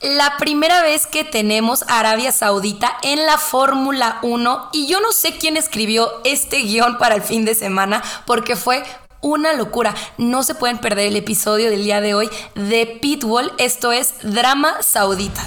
[0.00, 5.36] la primera vez que tenemos Arabia Saudita en la Fórmula 1 y yo no sé
[5.38, 8.84] quién escribió este guion para el fin de semana porque fue
[9.20, 9.94] una locura.
[10.16, 14.82] No se pueden perder el episodio del día de hoy de Pitbull, esto es Drama
[14.82, 15.42] Saudita.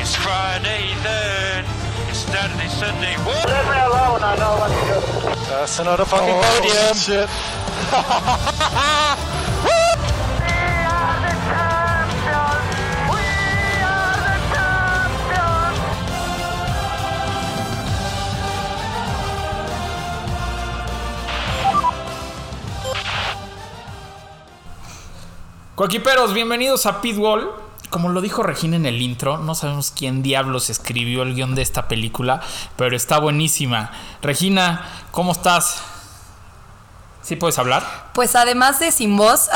[0.00, 1.64] It's Friday then.
[2.10, 3.16] It's Saturday, Sunday.
[3.24, 3.46] What?
[3.46, 5.34] Leave me alone, I know what to do.
[5.48, 6.94] That's another fucking podium.
[6.96, 7.63] Shit.
[25.74, 27.50] Coequiperos, bienvenidos a Pitbull.
[27.90, 31.62] Como lo dijo Regina en el intro, no sabemos quién diablos escribió el guion de
[31.62, 32.40] esta película,
[32.76, 33.90] pero está buenísima.
[34.22, 35.93] Regina, ¿cómo estás?
[37.24, 38.10] ¿Sí puedes hablar?
[38.12, 39.48] Pues además de sin voz,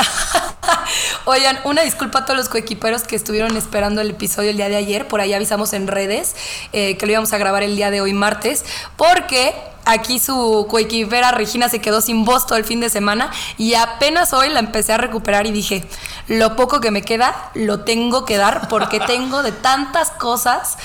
[1.25, 4.75] oigan, una disculpa a todos los coequiperos que estuvieron esperando el episodio el día de
[4.75, 6.35] ayer, por ahí avisamos en redes
[6.73, 8.65] eh, que lo íbamos a grabar el día de hoy martes,
[8.97, 9.53] porque
[9.85, 14.33] aquí su coequipera Regina se quedó sin voz todo el fin de semana y apenas
[14.33, 15.83] hoy la empecé a recuperar y dije,
[16.27, 20.79] lo poco que me queda lo tengo que dar porque tengo de tantas cosas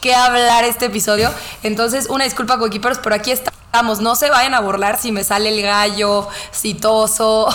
[0.00, 1.30] que hablar este episodio.
[1.62, 4.00] Entonces, una disculpa coequiperos, pero aquí estamos.
[4.00, 7.48] No se vayan a burlar si me sale el gallo, citoso.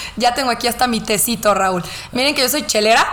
[0.16, 1.82] ya tengo aquí hasta mi tecito, Raúl.
[2.12, 3.04] Miren que yo soy chelera.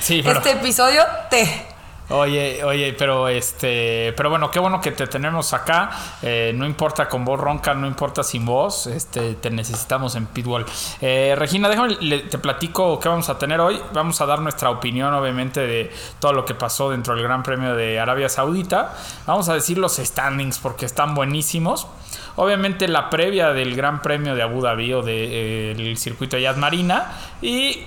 [0.00, 1.66] Sí, pero- Este episodio, té.
[2.08, 5.90] Oye, oye, pero este, pero bueno, qué bueno que te tenemos acá.
[6.22, 10.64] Eh, no importa con voz ronca, no importa sin voz, este, te necesitamos en Pitbull.
[11.00, 13.80] Eh, Regina, déjame, te platico qué vamos a tener hoy.
[13.92, 17.74] Vamos a dar nuestra opinión, obviamente, de todo lo que pasó dentro del Gran Premio
[17.74, 18.94] de Arabia Saudita.
[19.26, 21.88] Vamos a decir los standings porque están buenísimos.
[22.36, 27.12] Obviamente la previa del Gran Premio de Abu Dhabi o del circuito de Yas Marina
[27.42, 27.84] y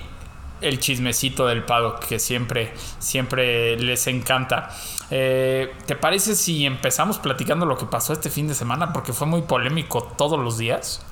[0.60, 4.70] el chismecito del paddock que siempre, siempre les encanta.
[5.10, 8.92] Eh, ¿Te parece si empezamos platicando lo que pasó este fin de semana?
[8.92, 11.04] Porque fue muy polémico todos los días.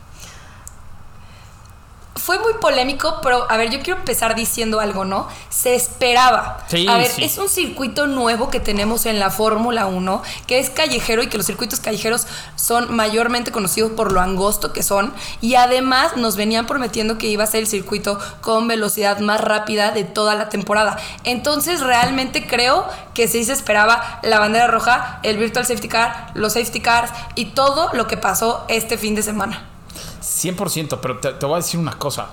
[2.28, 5.28] Fue muy polémico, pero a ver, yo quiero empezar diciendo algo, ¿no?
[5.48, 6.62] Se esperaba.
[6.68, 7.24] Sí, a ver, sí.
[7.24, 11.38] es un circuito nuevo que tenemos en la Fórmula 1, que es callejero y que
[11.38, 15.14] los circuitos callejeros son mayormente conocidos por lo angosto que son.
[15.40, 19.92] Y además nos venían prometiendo que iba a ser el circuito con velocidad más rápida
[19.92, 20.98] de toda la temporada.
[21.24, 26.52] Entonces, realmente creo que sí se esperaba la bandera roja, el Virtual Safety Car, los
[26.52, 29.77] Safety Cars y todo lo que pasó este fin de semana.
[30.20, 32.28] 100%, pero te, te voy a decir una cosa.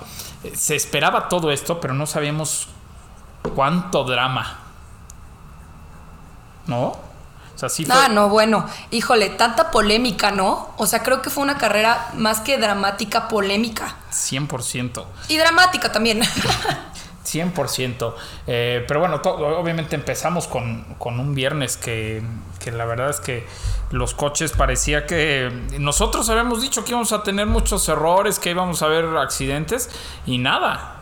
[0.54, 2.68] Se esperaba todo esto, pero no sabíamos
[3.56, 4.60] cuánto drama.
[6.68, 7.06] ¿No?
[7.56, 7.96] O sea, sí fue...
[7.96, 10.74] Ah, no, bueno, híjole, tanta polémica, ¿no?
[10.78, 13.96] O sea, creo que fue una carrera más que dramática, polémica.
[14.12, 15.06] 100%.
[15.30, 16.22] Y dramática también.
[17.26, 18.14] 100%.
[18.48, 22.22] Eh, pero bueno, obviamente empezamos con, con un viernes que,
[22.60, 23.46] que la verdad es que
[23.92, 28.82] los coches parecía que nosotros habíamos dicho que íbamos a tener muchos errores, que íbamos
[28.82, 29.90] a ver accidentes
[30.26, 30.95] y nada.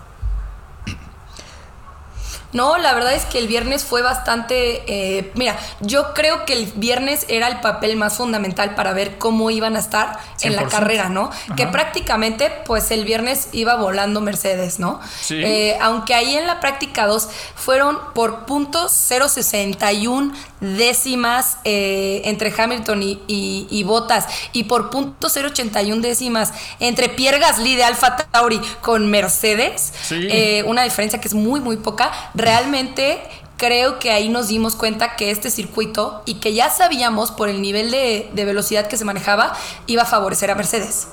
[2.53, 4.83] No, la verdad es que el viernes fue bastante...
[4.87, 9.49] eh, mira, yo creo que el viernes era el papel más fundamental para ver cómo
[9.51, 10.69] iban a estar en la 100%.
[10.69, 11.31] carrera, ¿no?
[11.57, 14.99] Que prácticamente, pues el viernes iba volando Mercedes, ¿no?
[15.21, 15.41] Sí.
[15.43, 20.31] Eh, aunque ahí en la práctica 2 fueron por punto 0.61
[20.61, 27.39] décimas eh, entre Hamilton y, y, y Bottas y por punto 0.81 décimas entre Pierre
[27.39, 30.29] Gasly de Alfa Tauri con Mercedes, Sí.
[30.65, 32.11] una diferencia que es muy, muy poca.
[32.43, 33.21] Realmente
[33.57, 37.61] creo que ahí nos dimos cuenta que este circuito y que ya sabíamos por el
[37.61, 39.53] nivel de, velocidad que se manejaba
[39.87, 41.07] iba a favorecer a Mercedes.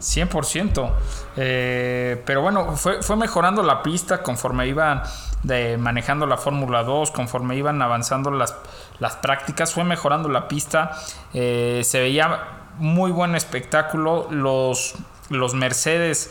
[0.00, 0.90] 100%.
[1.36, 5.02] Eh, pero bueno, fue, mejorando la pista conforme iban
[5.42, 8.56] de, manejando la Fórmula 2, conforme iban avanzando las,
[8.98, 10.92] las prácticas, fue mejorando la pista.
[11.34, 14.28] Eh, se veía muy buen espectáculo.
[14.30, 14.94] Los,
[15.28, 16.30] los Mercedes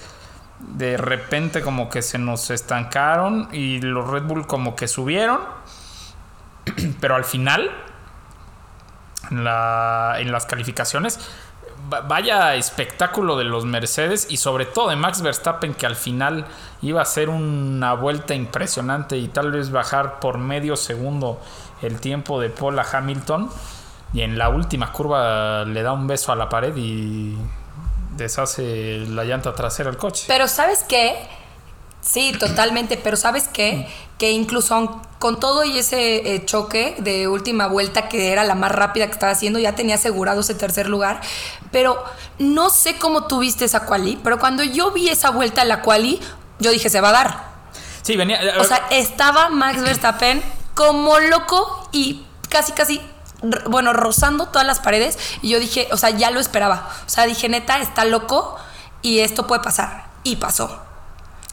[0.70, 5.40] de repente como que se nos estancaron y los Red Bull como que subieron.
[7.00, 7.72] Pero al final,
[9.30, 11.20] en, la- en las calificaciones,
[11.92, 16.46] va- vaya espectáculo de los Mercedes y sobre todo de Max Verstappen que al final
[16.82, 21.40] iba a ser una vuelta impresionante y tal vez bajar por medio segundo
[21.82, 23.50] el tiempo de Paul a Hamilton
[24.14, 27.38] y en la última curva le da un beso a la pared y
[28.16, 30.26] deshace la llanta trasera al coche.
[30.28, 31.28] Pero ¿sabes qué?
[32.02, 33.88] Sí, totalmente, pero ¿sabes qué?
[34.18, 38.72] Que incluso con todo y ese eh, choque de última vuelta, que era la más
[38.72, 41.22] rápida que estaba haciendo, ya tenía asegurado ese tercer lugar,
[41.72, 42.04] pero
[42.40, 46.20] no sé cómo tuviste esa quali, pero cuando yo vi esa vuelta en la quali,
[46.60, 47.52] yo dije, se va a dar.
[48.02, 48.40] Sí, venía.
[48.60, 50.42] O sea, estaba Max Verstappen
[50.74, 53.02] como loco y casi, casi,
[53.70, 55.18] bueno, rozando todas las paredes.
[55.42, 56.90] Y yo dije, o sea, ya lo esperaba.
[57.06, 58.58] O sea, dije, neta, está loco
[59.02, 60.06] y esto puede pasar.
[60.24, 60.80] Y pasó.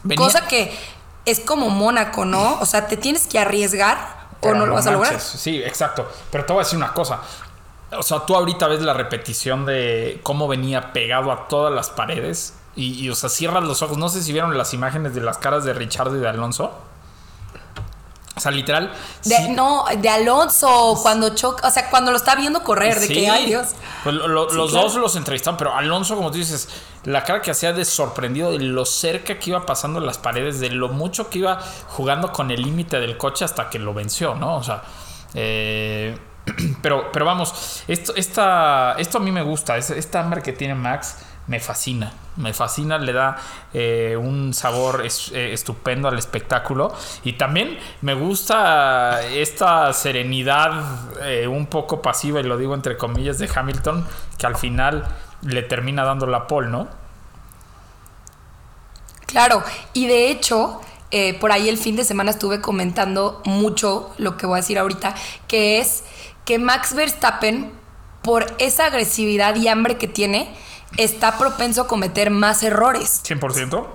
[0.03, 0.79] venía- Cosa que
[1.25, 2.59] es como Mónaco, ¿no?
[2.61, 5.21] O sea, te tienes que arriesgar o no lo vas a lograr.
[5.21, 6.11] Sí, exacto.
[6.31, 7.21] Pero te voy a decir una cosa.
[7.97, 12.55] O sea, tú ahorita ves la repetición de cómo venía pegado a todas las paredes.
[12.77, 13.97] Y, y, o sea, cierras los ojos.
[13.99, 16.73] No sé si vieron las imágenes de las caras de Richard y de Alonso.
[18.39, 18.91] O sea, literal.
[19.25, 23.09] De- sí- No, de Alonso, cuando choca, o sea, cuando lo está viendo correr, de
[23.09, 23.69] que, ay Dios.
[24.05, 24.87] Pues lo- lo- Sí, los claro.
[24.87, 26.69] dos los entrevistaron, pero Alonso, como tú dices,
[27.05, 30.71] la cara que hacía de sorprendido de lo cerca que iba pasando las paredes, de
[30.71, 31.59] lo mucho que iba
[31.89, 34.57] jugando con el límite del coche hasta que lo venció, ¿no?
[34.57, 34.83] O sea,
[35.35, 36.19] eh,
[36.83, 40.75] pero, pero vamos, esto, esta, esto a mí me gusta, es- esta hambre que tiene
[40.75, 41.17] Max
[41.49, 43.37] me fascina, me fascina, le da
[43.73, 50.85] eh, un sabor eh, estupendo al espectáculo y también me gusta esta serenidad
[51.23, 54.07] eh, un poco pasiva, y lo digo entre comillas, de Hamilton,
[54.37, 55.07] que al final
[55.43, 56.89] le termina dando la pole, ¿no?
[59.27, 59.63] Claro,
[59.93, 60.81] y de hecho,
[61.39, 65.15] por ahí el fin de semana estuve comentando mucho lo que voy a decir ahorita,
[65.47, 66.03] que es
[66.47, 67.71] que Max Verstappen,
[68.23, 70.55] por esa agresividad y hambre que tiene,
[70.97, 73.87] está propenso a cometer más errores 100%.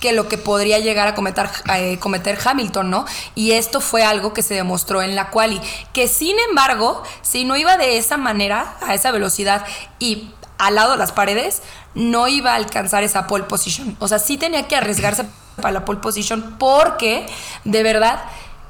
[0.00, 3.04] que lo que podría llegar a cometer, eh, cometer Hamilton, ¿no?
[3.34, 5.60] Y esto fue algo que se demostró en la quali,
[5.92, 9.66] que sin embargo, si no iba de esa manera, a esa velocidad
[9.98, 11.62] y al lado de las paredes,
[11.94, 13.96] no iba a alcanzar esa pole position.
[13.98, 15.26] O sea, sí tenía que arriesgarse
[15.56, 17.26] para la pole position porque,
[17.64, 18.22] de verdad,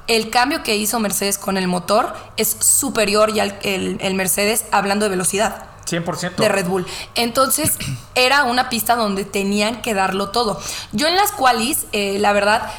[0.07, 4.65] el cambio que hizo Mercedes con el motor es superior ya al el, el Mercedes
[4.71, 6.35] hablando de velocidad 100%.
[6.35, 6.85] de Red Bull.
[7.15, 7.77] Entonces
[8.15, 10.59] era una pista donde tenían que darlo todo.
[10.91, 12.71] Yo en las qualis, eh, la verdad,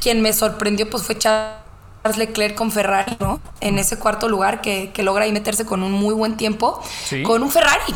[0.00, 3.40] quien me sorprendió pues fue Charles Leclerc con Ferrari, ¿no?
[3.60, 6.82] En ese cuarto lugar que, que logra ahí meterse con un muy buen tiempo.
[7.04, 7.22] Sí.
[7.22, 7.94] Con un Ferrari.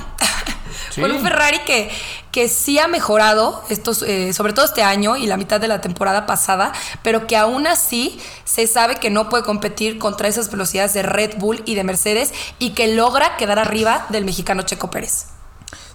[0.90, 1.00] Sí.
[1.00, 1.90] Con un Ferrari que,
[2.30, 5.80] que sí ha mejorado, estos, eh, sobre todo este año y la mitad de la
[5.80, 6.72] temporada pasada,
[7.02, 11.38] pero que aún así se sabe que no puede competir contra esas velocidades de Red
[11.38, 15.28] Bull y de Mercedes y que logra quedar arriba del mexicano Checo Pérez.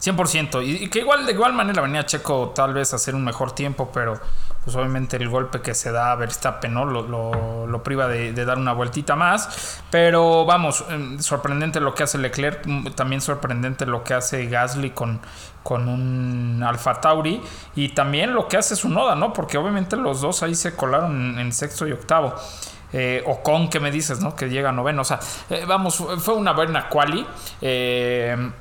[0.01, 0.65] 100%.
[0.65, 3.53] Y, y que igual de igual manera venía Checo tal vez a hacer un mejor
[3.53, 4.19] tiempo, pero
[4.63, 6.85] pues obviamente el golpe que se da a Verstappen ¿no?
[6.85, 9.81] lo, lo- lo priva de, dar una vueltita más.
[9.89, 14.91] Pero vamos, em, sorprendente lo que hace Leclerc, mm, también sorprendente lo que hace Gasly
[14.91, 15.21] con,
[15.63, 17.41] con un Alfa Tauri
[17.75, 19.33] y también lo que hace Sunoda, ¿no?
[19.33, 22.35] Porque obviamente los dos ahí se colaron en, sexto y octavo.
[22.91, 24.35] Eh, Ocon, ¿qué me dices, no?
[24.35, 25.03] Que llega noveno.
[25.03, 25.19] O sea,
[25.49, 27.25] eh, vamos, fue una buena quali.
[27.61, 28.51] Eh,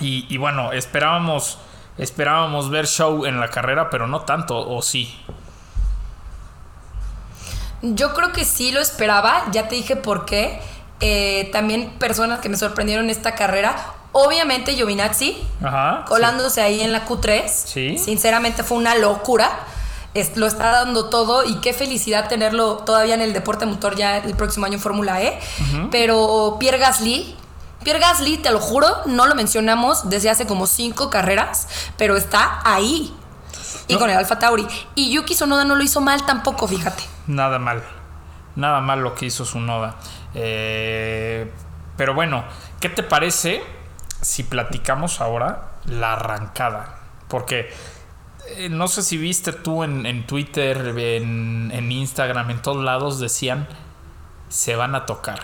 [0.00, 1.58] y bueno, esperábamos,
[2.00, 5.14] esperábamos ver show en la carrera, pero no tanto, o sí.
[7.82, 10.60] Yo creo que sí lo esperaba, ya te dije por qué.
[11.00, 13.74] Eh, también personas que me sorprendieron en esta carrera.
[14.12, 16.04] Obviamente Giovinazzi, Ajá.
[16.06, 17.48] colándose ahí en la Q3.
[17.48, 17.96] Sí.
[17.96, 19.48] Sinceramente fue una locura.
[20.12, 24.18] Es- lo está dando todo y qué felicidad tenerlo todavía en el deporte motor ya
[24.18, 25.38] el próximo año en Fórmula E.
[25.90, 27.34] Pero Pierre Gasly,
[27.82, 31.66] Pierre Gasly, te lo juro, no lo mencionamos desde hace como cinco carreras,
[31.96, 33.14] pero está ahí.
[33.88, 33.98] Y No.
[34.00, 34.66] con el Alfa Tauri.
[34.94, 37.02] Y Yuki Tsunoda no lo hizo mal tampoco, fíjate.
[37.26, 37.82] Nada mal.
[38.56, 39.96] Nada mal lo que hizo su noda.
[41.96, 42.44] pero bueno,
[42.80, 43.62] ¿qué te parece
[44.20, 46.98] si platicamos ahora la arrancada?
[47.28, 47.72] Porque
[48.56, 53.20] eh, no sé si viste tú en, en Twitter, en, en Instagram, en todos lados
[53.20, 53.68] decían
[54.48, 55.40] se van a tocar.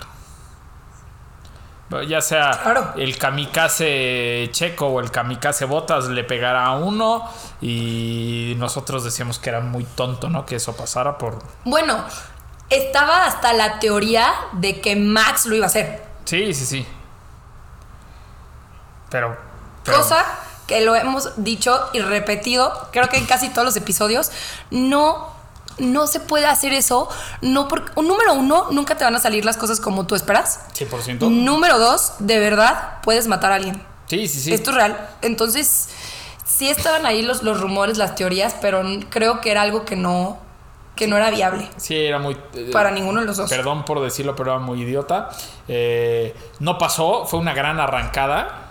[2.08, 2.94] Ya sea Claro.
[2.96, 7.22] el kamikaze checo o el kamikaze botas le pegará a uno
[7.60, 10.44] y nosotros decíamos que era muy tonto, ¿no?
[10.46, 11.38] Que eso pasara por...
[11.64, 12.02] Bueno,
[12.70, 16.02] estaba hasta la teoría de que Max lo iba a hacer.
[16.24, 16.86] Sí, sí, sí.
[19.10, 19.36] Pero...
[19.84, 20.24] pero- Cosa
[20.66, 24.32] que lo hemos dicho y repetido, creo que en casi todos los episodios,
[24.72, 25.28] no,
[25.78, 27.08] no se puede hacer eso.
[27.40, 30.60] No porque, número uno, nunca te van a salir las cosas como tú esperas.
[30.74, 31.30] 100%.
[31.30, 33.82] Número dos, de verdad puedes matar a alguien.
[34.06, 34.54] Sí, sí, sí.
[34.54, 35.10] Esto es real.
[35.22, 35.88] Entonces,
[36.44, 40.38] sí estaban ahí los, los rumores, las teorías, pero creo que era algo que no,
[40.94, 42.36] que no era viable Sí, era muy...
[42.54, 43.50] eh, para ninguno de los dos.
[43.50, 45.30] Perdón por decirlo, pero era muy idiota.
[45.68, 48.62] Eh, no pasó, fue una gran arrancada.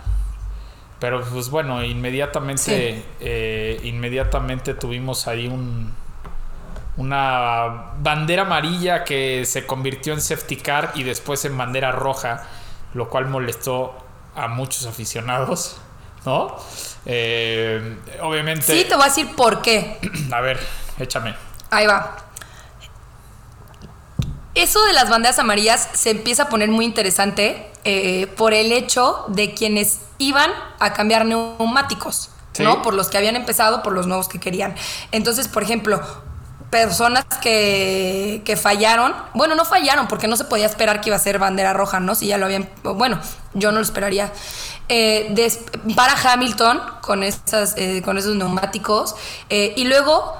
[0.98, 5.92] Pero pues bueno, inmediatamente, eh, inmediatamente tuvimos ahí un,
[6.96, 12.46] una bandera amarilla que se convirtió en safety car y después en bandera roja,
[12.94, 13.94] lo cual molestó
[14.34, 15.76] a muchos aficionados,
[16.24, 16.56] ¿no?
[17.04, 18.62] Eh, obviamente...
[18.62, 19.98] Sí, te voy a decir por qué.
[20.32, 20.58] A ver,
[20.98, 21.34] échame.
[21.70, 22.16] Ahí va.
[24.54, 29.26] Eso de las banderas amarillas se empieza a poner muy interesante eh, por el hecho
[29.28, 32.62] de quienes iban a cambiar neumáticos, Sí.
[32.62, 32.80] ¿no?
[32.80, 34.74] Por los que habían empezado, por los nuevos que querían.
[35.12, 36.00] Entonces, por ejemplo,
[36.70, 41.20] personas que, que fallaron, bueno, no fallaron porque no se podía esperar que iba a
[41.20, 42.14] ser bandera roja, ¿no?
[42.14, 43.20] Si ya lo habían, bueno,
[43.54, 44.32] yo no lo esperaría.
[44.88, 45.60] Eh, des-
[45.94, 49.16] para Hamilton con, esas, eh, con esos neumáticos
[49.48, 50.36] eh, y luego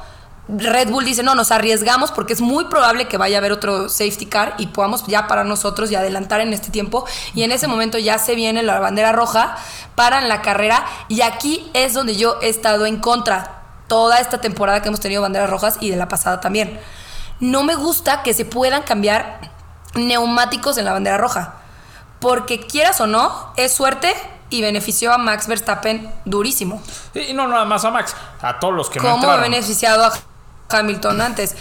[0.48, 3.88] Red Bull dice, no, nos arriesgamos porque es muy probable que vaya a haber otro
[3.88, 7.04] safety car y podamos ya para nosotros y adelantar en este tiempo.
[7.34, 9.56] Y en ese momento ya se viene la bandera roja,
[9.96, 13.55] paran la carrera y aquí es donde yo he estado en contra
[13.86, 16.78] toda esta temporada que hemos tenido banderas rojas y de la pasada también.
[17.40, 19.40] No me gusta que se puedan cambiar
[19.94, 21.54] neumáticos en la bandera roja.
[22.20, 24.14] Porque quieras o no, es suerte
[24.48, 26.82] y benefició a Max Verstappen durísimo.
[27.14, 30.12] Y no nada más a Max, a todos los que no ¿Cómo ha beneficiado a
[30.70, 31.56] Hamilton antes?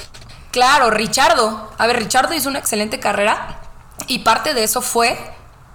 [0.52, 1.72] Claro, Richardo.
[1.78, 3.60] A ver, Richardo hizo una excelente carrera
[4.08, 5.18] y parte de eso fue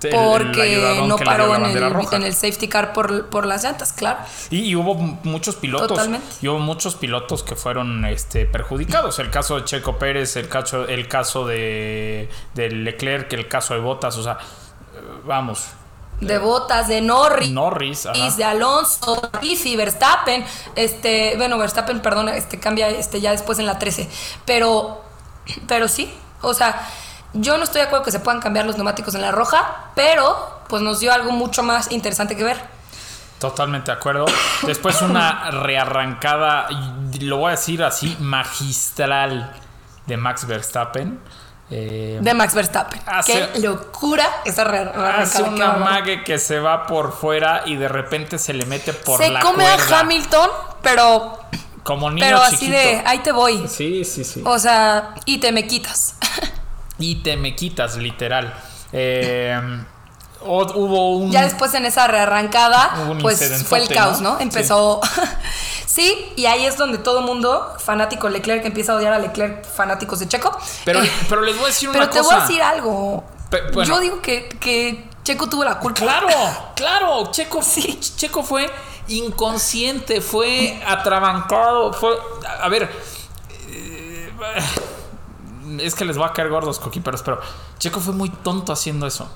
[0.08, 1.76] El- porque no paró en el,
[2.12, 4.20] en el safety car por, por las llantas, claro.
[4.50, 5.88] Y, y hubo muchos pilotos.
[5.88, 6.26] Totalmente.
[6.40, 9.18] Y hubo muchos pilotos que fueron este, perjudicados.
[9.18, 13.80] El caso de Checo Pérez, el caso, el caso de, de Leclerc, el caso de
[13.80, 14.16] Bottas.
[14.16, 14.38] O sea,
[14.94, 15.66] eh, vamos.
[16.20, 17.50] De botas, de Norris.
[17.50, 18.04] Norris.
[18.04, 18.30] ajá.
[18.36, 20.44] de Alonso, Latifi, Verstappen,
[20.76, 24.06] este, bueno, Verstappen, perdón, este cambia este ya después en la 13,
[24.44, 25.02] pero
[25.66, 26.86] pero sí, o sea,
[27.32, 30.60] yo no estoy de acuerdo que se puedan cambiar los neumáticos en la roja, pero
[30.68, 32.60] pues nos dio algo mucho más interesante que ver.
[33.38, 34.26] Totalmente de acuerdo.
[34.66, 36.68] Después una rearrancada,
[37.20, 39.52] lo voy a decir así, magistral
[40.06, 41.18] de Max Verstappen.
[41.72, 43.00] Eh, De Max Verstappen.
[43.06, 47.76] Hace- Qué locura esa re- arrancada, hace una mague que se va por fuera y
[47.76, 49.96] de repente se le mete por Se la come cuerda.
[49.96, 50.50] a Hamilton,
[50.82, 51.38] pero
[51.84, 52.76] Como niño pero así chiquito.
[52.76, 53.68] de ahí te voy.
[53.68, 54.42] Sí, sí, sí.
[54.44, 56.16] O sea, y te me quitas.
[57.00, 58.54] Y te me quitas, literal.
[58.92, 59.58] Eh,
[60.42, 61.30] o- hubo un.
[61.32, 64.34] Ya después en esa rearrancada, pues fue el caos, ¿no?
[64.34, 64.40] ¿no?
[64.40, 65.00] Empezó.
[65.90, 66.32] Sí.
[66.36, 70.28] y ahí es donde todo mundo, fanático Leclerc, empieza a odiar a Leclerc, fanáticos de
[70.28, 70.56] Checo.
[70.84, 72.30] Pero, Eh, pero les voy a decir pero una te cosa.
[72.36, 73.24] voy a decir algo.
[73.50, 73.92] Pe- bueno.
[73.92, 75.98] Yo digo que, que Checo tuvo la culpa.
[76.00, 76.28] Claro,
[76.76, 77.30] claro.
[77.32, 77.60] Checo,
[78.16, 78.70] Checo fue
[79.08, 82.16] inconsciente, fue atrabancado, fue.
[82.60, 82.88] A ver.
[83.68, 84.30] eh,
[85.78, 87.40] Es que les va a caer gordos coquiperos, pero
[87.78, 89.30] Checo fue muy tonto haciendo eso.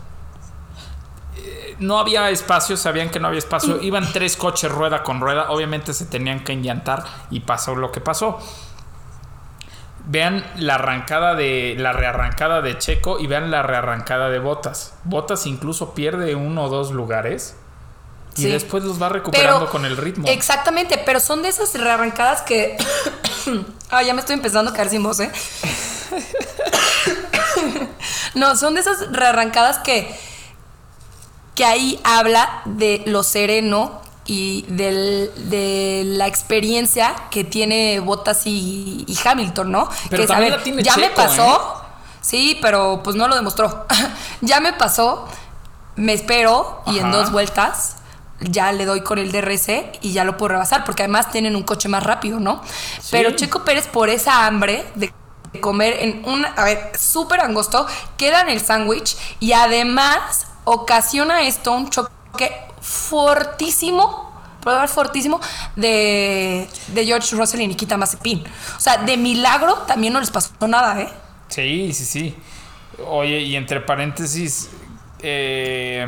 [1.36, 3.80] Eh, No había espacio, sabían que no había espacio.
[3.82, 5.50] Iban tres coches rueda con rueda.
[5.50, 8.38] Obviamente se tenían que enllantar y pasó lo que pasó.
[10.06, 14.92] Vean la arrancada de la rearrancada de Checo y vean la rearrancada de Botas.
[15.04, 17.56] Botas incluso pierde uno o dos lugares
[18.36, 18.50] y Sí.
[18.50, 20.28] después los va recuperando Pero- con el ritmo.
[20.28, 22.76] Exactamente, pero son de esas rearrancadas que.
[23.90, 25.32] ah, ya me estoy empezando a caer sin voz, ¿eh?
[28.34, 30.14] no, son de esas rearrancadas que.
[31.54, 39.04] que ahí habla de lo sereno y del- de la experiencia que tiene Bottas y,
[39.06, 39.88] y Hamilton, ¿no?
[40.10, 41.80] Pero que es, a también ver, la tiene ya me pasó.
[42.20, 43.86] Sí, pero pues no lo demostró.
[44.40, 45.28] ya me pasó,
[45.96, 47.96] me espero y en dos vueltas
[48.40, 49.68] ya le doy con el DRS
[50.00, 52.62] y ya lo puedo rebasar, porque además tienen un coche más rápido, ¿no?
[53.10, 55.12] Pero Checo Pérez, por esa hambre de
[55.60, 61.72] comer en un, a ver, súper angosto, queda en el sándwich y además ocasiona esto
[61.72, 65.40] un choque fortísimo, probar fortísimo,
[65.76, 68.44] de, de George Russell y Nikita Mazepin.
[68.76, 71.08] O sea, de milagro también no les pasó nada, ¿eh?
[71.48, 72.36] Sí, sí, sí.
[73.06, 74.70] Oye, y entre paréntesis,
[75.20, 76.06] eh,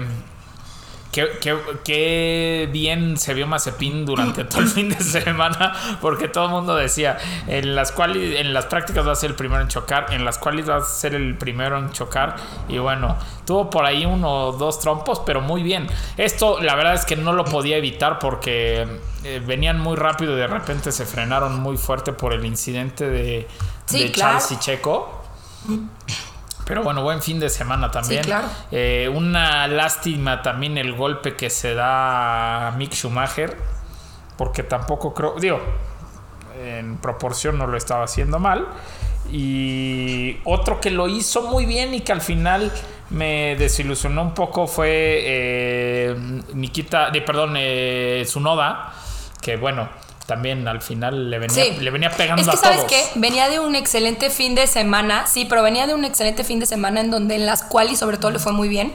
[1.17, 6.45] qué, qué- qué bien se vio Mazepin durante todo el fin de semana, porque todo
[6.45, 9.69] el mundo decía, en las cuales en las prácticas va a ser el primero en
[9.69, 12.37] chocar, en las cuales va a ser el primero en chocar,
[12.69, 15.87] y bueno, tuvo por ahí uno o dos trompos, pero muy bien.
[16.19, 18.87] Esto la verdad es que no lo podía evitar porque
[19.25, 23.49] eh, venían muy rápido y de repente se frenaron muy fuerte por el incidente de,
[23.87, 24.39] Sí, de claro.
[24.39, 25.23] Charles y Checo.
[26.67, 28.25] Pero bueno, buen fin de semana también.
[28.25, 28.49] Sí, claro.
[28.73, 33.57] Eh, una lástima también el golpe que se da a Mick Schumacher.
[34.37, 35.37] Porque tampoco creo.
[35.41, 35.61] Digo,
[36.61, 38.67] en proporción no lo estaba haciendo mal.
[39.31, 42.73] Y otro que lo hizo muy bien y que al final
[43.11, 48.93] me desilusionó un poco fue eh, Nikita, de, perdón, eh, Tsunoda,
[49.41, 49.89] que bueno,
[50.26, 51.76] también al final le venía, Sí.
[51.80, 52.90] le venía pegando Es que, a ¿sabes todos.
[52.90, 53.04] qué?
[53.14, 56.66] Venía de un excelente fin de semana, sí, pero venía de un excelente fin de
[56.66, 58.92] semana en donde en las cuales sobre todo le fue muy bien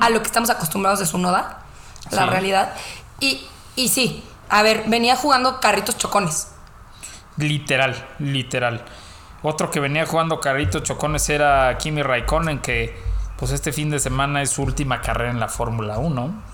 [0.00, 1.60] a lo que estamos acostumbrados de su noda,
[2.10, 2.30] la Sí.
[2.30, 2.74] realidad.
[3.20, 3.46] Y,
[3.76, 6.48] y sí, a ver, venía jugando carritos chocones.
[7.36, 8.84] Literal, literal.
[9.42, 12.96] Otro que venía jugando carritos chocones era Kimi Raikkonen, que
[13.38, 16.51] pues este fin de semana es su última carrera en la Fórmula 1.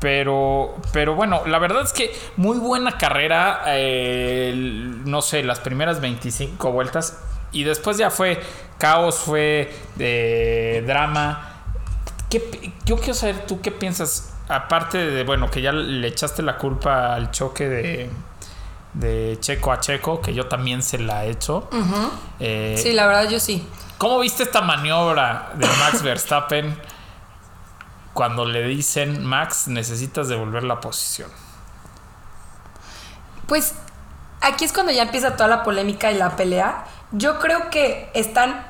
[0.00, 4.52] Pero, pero bueno, la verdad es que muy buena carrera, eh,
[5.04, 7.18] no sé, las primeras 25 vueltas.
[7.52, 8.42] Y después ya fue
[8.78, 11.50] caos, fue eh, drama.
[12.28, 16.58] ¿Qué yo quiero saber tú qué piensas, aparte de, bueno, que ya le echaste la
[16.58, 18.10] culpa al choque de,
[18.94, 21.68] de Checo a Checo, que yo también se la he hecho.
[22.40, 23.66] Eh, Sí, la verdad yo sí.
[23.98, 26.76] ¿Cómo viste esta maniobra de Max Verstappen
[28.14, 31.30] cuando le dicen, Max, necesitas devolver la posición?
[33.46, 33.74] Pues
[34.40, 36.84] aquí es cuando ya empieza toda la polémica y la pelea.
[37.12, 38.66] Yo creo que están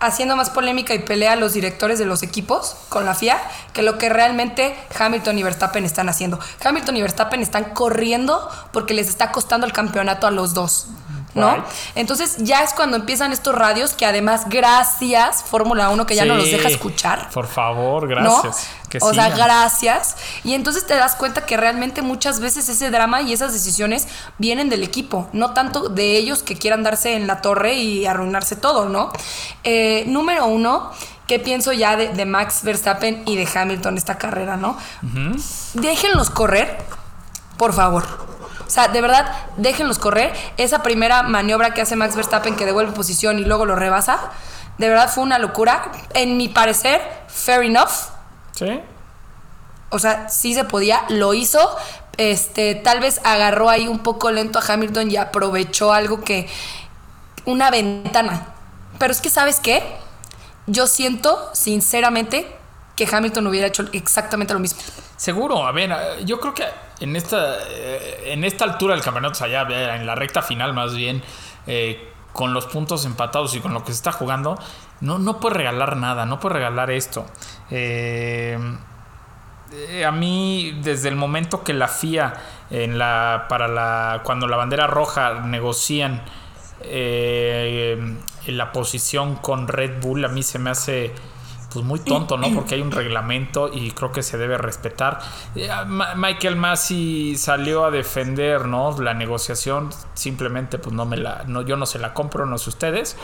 [0.00, 3.40] haciendo más polémica y pelea los directores de los equipos con la FIA
[3.72, 6.38] que lo que realmente Hamilton y Verstappen están haciendo.
[6.64, 10.88] Hamilton y Verstappen están corriendo porque les está costando el campeonato a los dos.
[11.34, 11.54] ¿No?
[11.54, 11.64] Right.
[11.94, 16.34] Entonces ya es cuando empiezan estos radios que además, gracias, Fórmula 1, que ya no
[16.34, 17.28] los deja escuchar.
[17.30, 18.08] Por favor, ¿no?
[18.08, 18.68] gracias.
[18.88, 20.16] Que o sea, gracias.
[20.44, 24.08] Y entonces te das cuenta que realmente muchas veces ese drama y esas decisiones
[24.38, 28.56] vienen del equipo, no tanto de ellos que quieran darse en la torre y arruinarse
[28.56, 29.12] todo, ¿no?
[29.64, 30.90] Eh, número uno,
[31.26, 34.78] ¿qué pienso ya de, de Max Verstappen y de Hamilton esta carrera, no?
[35.74, 36.78] Déjenlos correr,
[37.58, 38.37] por favor.
[38.68, 40.30] O sea, de verdad, déjenlos correr.
[40.58, 44.30] Esa primera maniobra que hace Max Verstappen que devuelve posición y luego lo rebasa,
[44.76, 45.90] de verdad fue una locura.
[46.12, 48.10] En mi parecer, fair enough.
[48.52, 48.78] ¿Sí?
[49.88, 51.76] O sea, sí se podía, lo hizo.
[52.18, 56.46] Este, tal vez agarró ahí un poco lento a Hamilton y aprovechó algo que.
[57.46, 58.48] una ventana.
[58.98, 59.82] Pero es que, ¿sabes qué?
[60.66, 62.57] Yo siento, sinceramente,
[62.98, 64.80] que Hamilton hubiera hecho exactamente lo mismo.
[65.16, 66.64] Seguro, a ver, yo creo que
[66.98, 69.62] en esta, eh, en esta altura del campeonato, o sea,
[69.94, 71.22] en la recta final más bien,
[71.68, 74.58] eh, con los puntos empatados y con lo que se está jugando,
[75.00, 77.24] no, no puede regalar nada, no puede regalar esto.
[77.70, 78.58] Eh,
[80.04, 82.34] a mí, desde el momento que la FIA,
[82.70, 86.24] en la, para la, cuando la bandera roja negocian
[86.80, 91.12] en la posición con Red Bull, a mí se me hace
[91.78, 92.52] pues muy tonto, ¿no?
[92.54, 95.20] Porque hay un reglamento y creo que se debe respetar.
[95.54, 99.00] Eh, Ma- Michael Massey salió a defender, ¿no?
[99.00, 102.70] La negociación, simplemente pues no me la, no, yo no se la compro, no sé
[102.70, 103.16] ustedes,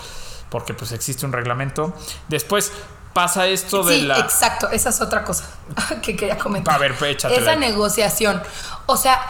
[0.50, 1.92] porque pues existe un reglamento.
[2.28, 2.72] Después
[3.12, 4.18] pasa esto de Sí, la...
[4.18, 5.44] exacto, esa es otra cosa
[6.02, 6.74] que quería comentar.
[6.74, 7.24] A ver, pues.
[7.24, 8.42] Esa negociación.
[8.86, 9.20] O sea,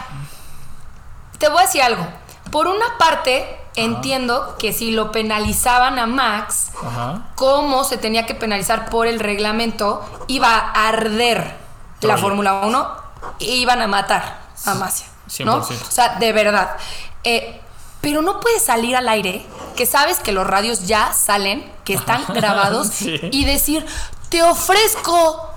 [1.37, 2.05] te voy a decir algo.
[2.51, 7.27] Por una parte, entiendo que si lo penalizaban a Max, Ajá.
[7.35, 11.57] cómo se tenía que penalizar por el reglamento, iba a arder
[12.01, 12.17] la.
[12.17, 12.95] Fórmula 1
[13.39, 15.07] e iban a matar a Masia.
[15.43, 15.61] ¿no?
[15.63, 15.87] 100%.
[15.87, 16.77] O sea, de verdad.
[17.23, 17.59] Eh,
[18.01, 19.43] pero no puede salir al aire,
[19.75, 23.19] que sabes que los radios ya salen, que están grabados, Sí.
[23.31, 23.83] y decir,
[24.29, 25.49] te ofrezco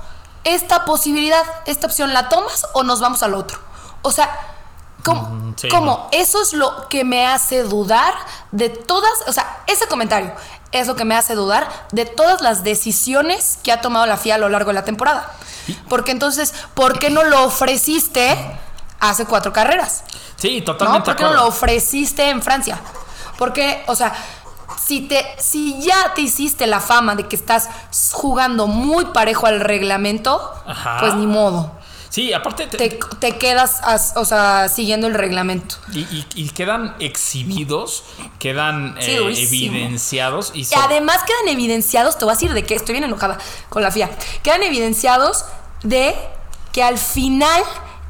[0.45, 3.59] esta posibilidad, esta opción, ¿la tomas o nos vamos al otro?
[4.01, 4.31] O sea,
[5.05, 5.23] ¿cómo?
[5.23, 6.09] Mm, sí, no.
[6.13, 8.15] Eso es lo que me hace dudar
[8.53, 10.33] de todas, o sea, ese comentario
[10.73, 14.35] es lo que me hace dudar de todas las decisiones que ha tomado la FIA
[14.35, 15.33] a lo largo de la temporada.
[15.89, 18.37] Porque entonces, ¿por qué no lo ofreciste
[19.01, 20.05] hace cuatro carreras?
[20.37, 20.65] Sí, ¿No?
[20.67, 22.79] totalmente ¿Por de qué no lo ofreciste en Francia?
[23.37, 24.15] Porque, o sea,
[24.83, 27.69] si, te, si ya te hiciste la fama de que estás
[28.13, 30.99] jugando muy parejo al reglamento, Ajá.
[31.01, 31.73] pues ni modo.
[32.11, 35.77] Sí, aparte te- Te, te quedas, as- o sea, siguiendo el reglamento.
[35.93, 38.05] y, y- y quedan exhibidos,
[38.39, 42.75] quedan Sí, eh, evidenciados y Y además quedan evidenciados, te voy a decir de que
[42.75, 44.11] estoy bien enojada con la FIA,
[44.43, 45.45] quedan evidenciados
[45.83, 46.15] de
[46.73, 47.63] que al final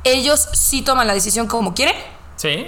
[0.04, 1.96] ellos sí toman la decisión como quieren
[2.36, 2.66] sí,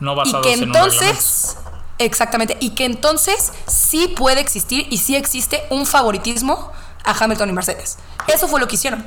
[0.00, 1.02] no y basados que en un reglamento.
[1.04, 1.56] entonces,
[1.98, 6.72] exactamente, y que entonces sí puede existir y sí existe un favoritismo
[7.04, 7.98] a Hamilton y Mercedes.
[8.26, 9.04] Eso fue lo que hicieron.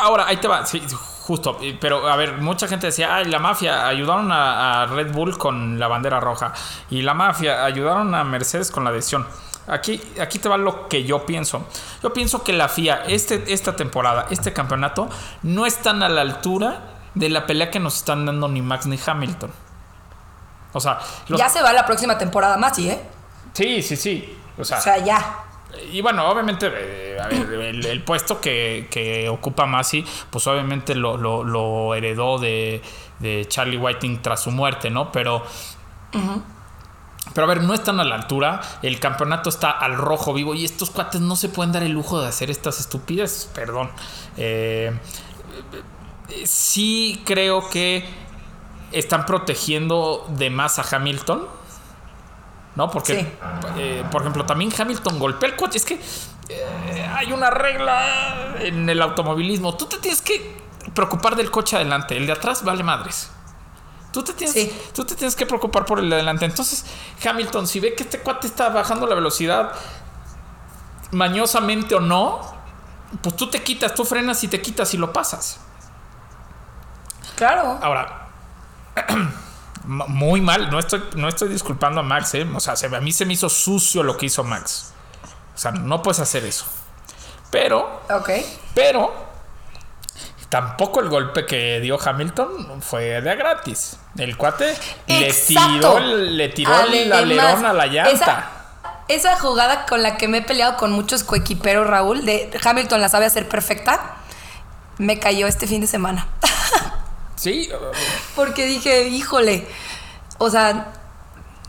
[0.00, 0.82] Ahora, ahí te va, sí,
[1.22, 1.58] justo.
[1.80, 5.78] Pero, a ver, mucha gente decía, ay, la mafia ayudaron a, a Red Bull con
[5.78, 6.52] la bandera roja.
[6.90, 9.26] Y la mafia ayudaron a Mercedes con la decisión.
[9.68, 11.66] Aquí, aquí te va lo que yo pienso.
[12.02, 15.08] Yo pienso que la FIA, este, esta temporada, este campeonato,
[15.42, 16.82] no están a la altura
[17.14, 19.50] de la pelea que nos están dando ni Max ni Hamilton.
[20.72, 23.02] O sea, los- Ya se va la próxima temporada más, ¿sí, eh?
[23.54, 24.38] sí, sí, sí.
[24.58, 25.45] O sea, O sea, ya.
[25.92, 31.16] Y bueno, obviamente, eh, a ver, el, puesto que, que ocupa Masi, pues obviamente lo,
[31.16, 32.80] lo- lo heredó de,
[33.18, 35.12] de Charlie Whiting tras su muerte, ¿no?
[35.12, 35.42] Pero.
[37.34, 38.60] Pero a ver, no están a la altura.
[38.82, 40.54] El campeonato está al rojo vivo.
[40.54, 43.50] Y estos cuates no se pueden dar el lujo de hacer estas estupideces.
[43.52, 43.90] Perdón.
[44.38, 44.96] Eh,
[46.44, 48.08] sí creo que
[48.92, 51.46] están protegiendo de más a Hamilton.
[52.76, 52.90] ¿No?
[52.90, 53.28] Porque, Sí.
[53.78, 55.78] eh, por ejemplo, también Hamilton golpea el coche.
[55.78, 56.00] Es que
[56.48, 59.76] eh, hay una regla en el automovilismo.
[59.76, 60.56] Tú te tienes que
[60.94, 62.16] preocupar del coche adelante.
[62.16, 63.30] El de atrás vale madres.
[64.12, 64.78] Tú te, tienes, Sí.
[64.94, 66.44] tú te tienes que preocupar por el de adelante.
[66.44, 66.86] Entonces,
[67.26, 69.72] Hamilton, si ve que este cuate está bajando la velocidad,
[71.12, 72.40] mañosamente o no,
[73.22, 75.60] pues tú te quitas, tú frenas y te quitas y lo pasas.
[77.36, 77.78] Claro.
[77.82, 78.28] Ahora,
[79.86, 82.46] muy mal, no estoy, no estoy disculpando a Max, ¿eh?
[82.54, 84.92] o sea, se- a mí se me hizo sucio lo que hizo Max.
[85.54, 86.66] O sea, no puedes hacer eso.
[87.50, 88.30] Pero, Ok.
[88.74, 89.14] pero,
[90.48, 93.98] tampoco el golpe que dio Hamilton fue de gratis.
[94.16, 98.10] El cuate le tiró, el- le tiró el Además, alerón a la llanta.
[98.12, 98.50] Esa,
[99.08, 103.08] esa jugada con la que me he peleado con muchos coequiperos, Raúl, de Hamilton la
[103.08, 104.16] sabe hacer perfecta,
[104.98, 106.26] me cayó este fin de semana.
[107.36, 107.68] Sí,
[108.34, 109.66] Porque dije, híjole,
[110.38, 110.92] o sea,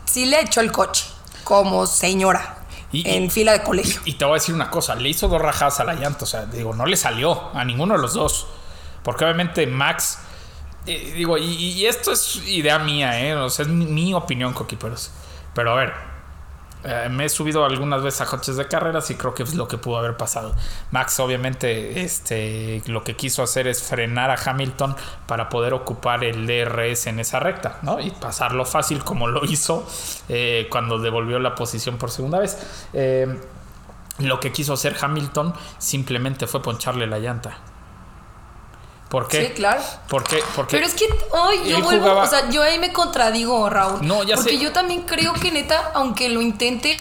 [0.04, 1.04] sí le echó el coche
[1.44, 2.58] como señora
[2.90, 4.00] Y- en fila de colegio.
[4.04, 6.26] Y te voy a decir una cosa, le hizo dos rajadas a la llanta, o
[6.26, 8.46] sea, digo, no le salió a ninguno de los dos.
[9.02, 10.18] Porque obviamente Max,
[10.86, 13.34] eh, digo, y, y esto es idea mía, ¿eh?
[13.36, 15.10] O sea, es mi, mi opinión, coquiperos.
[15.54, 15.92] Pero a ver,
[16.84, 19.66] eh, me he subido algunas veces a coches de carreras y creo que es lo
[19.66, 20.54] que pudo haber pasado.
[20.90, 24.94] Max obviamente este, lo que quiso hacer es frenar a Hamilton
[25.26, 27.98] para poder ocupar el DRS en esa recta, ¿no?
[28.00, 29.86] Y pasarlo fácil como lo hizo
[30.28, 32.58] eh, cuando devolvió la posición por segunda vez.
[32.92, 33.26] Eh,
[34.18, 37.58] lo que quiso hacer Hamilton simplemente fue poncharle la llanta.
[39.08, 39.46] ¿Por qué?
[39.46, 39.80] Sí, claro.
[40.08, 40.42] ¿Por qué?
[40.54, 44.06] Porque Pero es que hoy yo vuelvo, jugaba- o sea, yo ahí me contradigo, Raúl.
[44.06, 44.58] No, ya porque sé.
[44.58, 46.98] yo también creo que neta, aunque lo intente,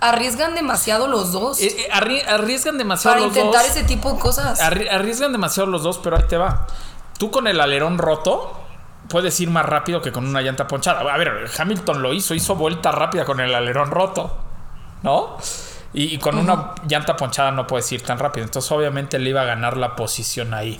[0.00, 3.70] arriesgan demasiado los dos eh, eh, arri- arriesgan demasiado para los intentar dos.
[3.76, 4.60] ese tipo de cosas.
[4.60, 6.66] Arri- arriesgan demasiado los dos, pero ahí te va.
[7.18, 8.60] Tú con el alerón roto
[9.08, 11.00] puedes ir más rápido que con una llanta ponchada.
[11.12, 14.36] A ver, Hamilton lo hizo, hizo vuelta rápida con el alerón roto,
[15.02, 15.36] ¿no?
[15.94, 18.44] Y, y con una llanta ponchada no puedes ir tan rápido.
[18.44, 20.78] Entonces, obviamente, le iba a ganar la posición ahí.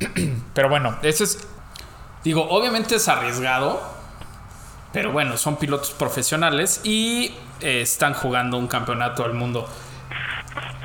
[0.54, 1.46] pero bueno, eso es.
[2.22, 3.80] Digo, obviamente es arriesgado.
[4.92, 9.68] Pero bueno, son pilotos profesionales y eh, están jugando un campeonato del mundo.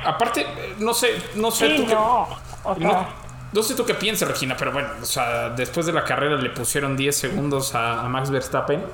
[0.04, 2.28] Aparte, no sé, no sé Sí, tú qué- no.
[2.64, 3.06] O sea, no,
[3.52, 6.50] no sé tú qué piensas, Regina, pero bueno, o sea, después de la carrera le
[6.50, 8.84] pusieron 10 segundos a, a Max Verstappen,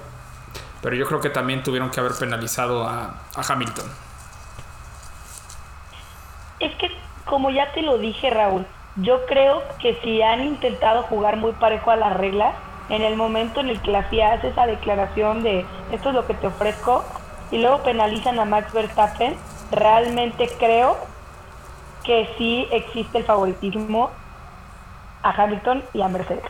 [0.82, 3.86] pero yo creo que también tuvieron que haber penalizado a, a Hamilton.
[6.60, 6.90] es que
[7.24, 11.90] como ya te lo dije, Raúl, yo creo que si han intentado jugar muy parejo
[11.90, 12.54] a las reglas,
[12.88, 16.26] en el momento en el que la FIA hace esa declaración de esto es lo
[16.26, 17.04] que te ofrezco
[17.50, 19.36] y luego penalizan a Max Verstappen,
[19.70, 20.96] realmente creo
[22.04, 24.10] que sí existe el favoritismo
[25.22, 26.44] a Hamilton y a Mercedes.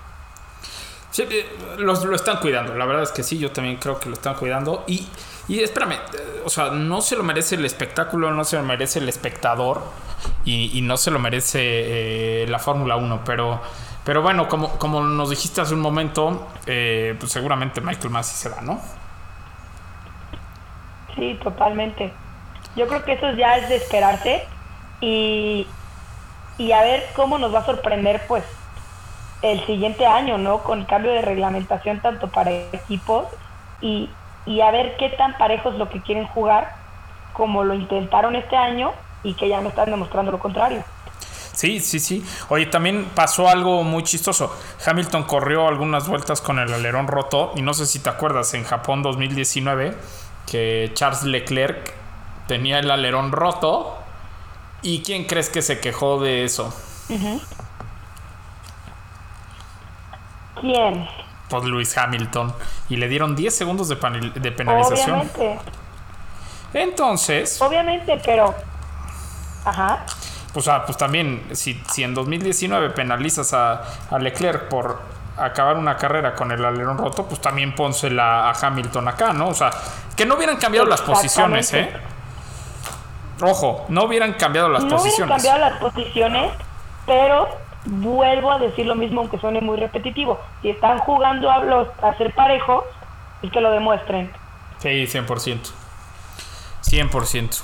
[1.11, 1.47] Sí, eh,
[1.79, 4.35] los- lo están cuidando, la verdad es que sí, yo también creo que lo están
[4.35, 4.85] cuidando.
[4.87, 5.09] Y,
[5.49, 5.99] y espérame,
[6.45, 9.83] o sea, no se lo merece el espectáculo, no se lo merece el espectador
[10.45, 13.63] y, y no se lo merece eh, la Fórmula 1, pero,
[14.05, 18.49] pero bueno, como, como nos dijiste hace un momento, eh, pues seguramente Michael Massey se
[18.49, 18.81] va, ¿no?
[21.15, 22.13] Sí, totalmente.
[22.75, 24.49] Yo creo que eso ya es de esperarse
[25.01, 25.67] y,
[26.59, 28.45] y a ver cómo nos va a sorprender pues
[29.43, 30.63] el siguiente año, ¿no?
[30.63, 33.27] Con el cambio de reglamentación tanto para equipos
[33.81, 34.11] y,
[34.47, 36.75] y a ver qué tan parejos lo que quieren jugar
[37.33, 40.83] como lo intentaron este año y que ya me están demostrando lo contrario.
[41.53, 42.25] Sí, sí, sí.
[42.51, 44.55] Oye, también pasó algo muy chistoso.
[44.85, 48.65] Hamilton corrió algunas vueltas con el alerón roto y no sé si te acuerdas, en
[48.65, 49.97] Japón 2019,
[50.47, 51.95] que Charles Leclerc
[52.47, 53.97] tenía el alerón roto.
[54.83, 56.75] ¿Y quién crees que se quejó de eso?
[60.61, 61.09] ¿Quién?
[61.49, 62.55] Pues Lewis Hamilton.
[62.89, 65.21] Y le dieron 10 segundos de, panel- de penalización.
[65.21, 65.59] Obviamente,
[66.75, 68.55] Entonces, obviamente, pero...
[69.65, 70.05] Ajá.
[70.53, 75.01] pues, ah, pues también, si, si en 2019 penalizas a, a Leclerc por
[75.37, 79.49] acabar una carrera con el alerón roto, pues también pónsela a Hamilton acá, ¿no?
[79.49, 79.71] O sea,
[80.17, 81.91] que no hubieran cambiado las posiciones, ¿eh?
[83.43, 85.43] Ojo, no hubieran cambiado las no hubieran posiciones.
[85.45, 86.53] cambiado las posiciones,
[87.05, 87.49] pero
[87.87, 90.41] vuelvo a decir lo mismo aunque suene muy repetitivo.
[90.63, 92.85] Si están jugando a, los, a ser parejos,
[93.43, 94.31] es que lo demuestren.
[94.79, 95.73] Sí, 100%.
[96.83, 97.63] 100%.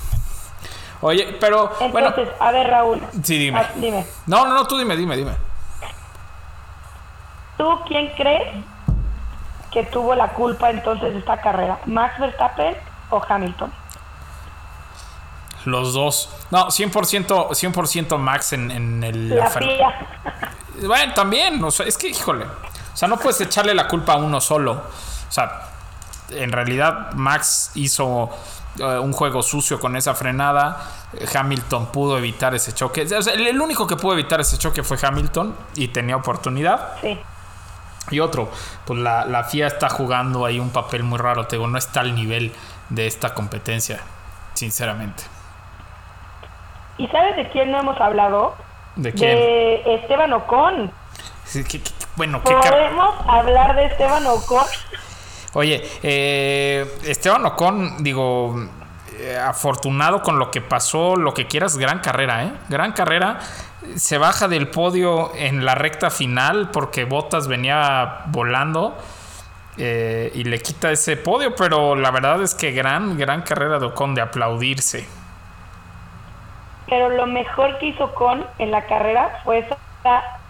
[1.02, 3.00] Oye, pero bueno, Entonces, a ver, Raúl.
[3.24, 3.58] sí, dime.
[3.58, 4.06] ah, dime.
[4.26, 5.32] No, no, no, tú dime, dime, dime.
[7.58, 8.64] ¿Tú quién crees
[9.72, 11.78] que tuvo la culpa entonces de esta carrera?
[11.86, 12.76] ¿Max Verstappen
[13.10, 13.72] o Hamilton?
[15.64, 16.28] Los dos.
[16.50, 19.28] No, 100%, 100% Max en, en el...
[19.30, 19.50] La.
[20.84, 24.16] Bueno, también, o sea, es que, híjole, o sea, no puedes echarle la culpa a
[24.16, 24.72] uno solo.
[24.72, 25.68] O sea,
[26.30, 28.30] en realidad Max hizo
[28.78, 30.80] eh, un juego sucio con esa frenada.
[31.34, 33.02] Hamilton pudo evitar ese choque.
[33.02, 36.94] O sea, el, el único que pudo evitar ese choque fue Hamilton y tenía oportunidad.
[37.00, 37.18] Sí.
[38.10, 38.50] Y otro,
[38.84, 42.00] pues la, la FIA está jugando ahí un papel muy raro, te digo, no está
[42.00, 42.52] al nivel
[42.88, 44.00] de esta competencia,
[44.54, 45.22] sinceramente.
[46.98, 48.54] ¿Y sabes de quién no hemos hablado?
[48.96, 49.30] ¿De quién?
[49.36, 50.90] De Esteban Ocon.
[51.44, 54.64] Sí, ¿qué- qué- bueno, qué ¿Podemos hablar de Esteban Ocon?
[55.54, 58.54] Oye, eh, Esteban Ocon, digo,
[59.18, 62.52] eh, afortunado con lo que pasó, lo que quieras, gran carrera, ¿eh?
[62.68, 63.38] Gran carrera.
[63.96, 68.96] Se baja del podio en la recta final porque Bottas venía volando
[69.78, 73.86] eh, y le quita ese podio, pero la verdad es que gran, gran carrera de
[73.86, 75.08] Ocon de aplaudirse.
[76.92, 79.78] Pero lo mejor que hizo Ocon en la carrera fue esa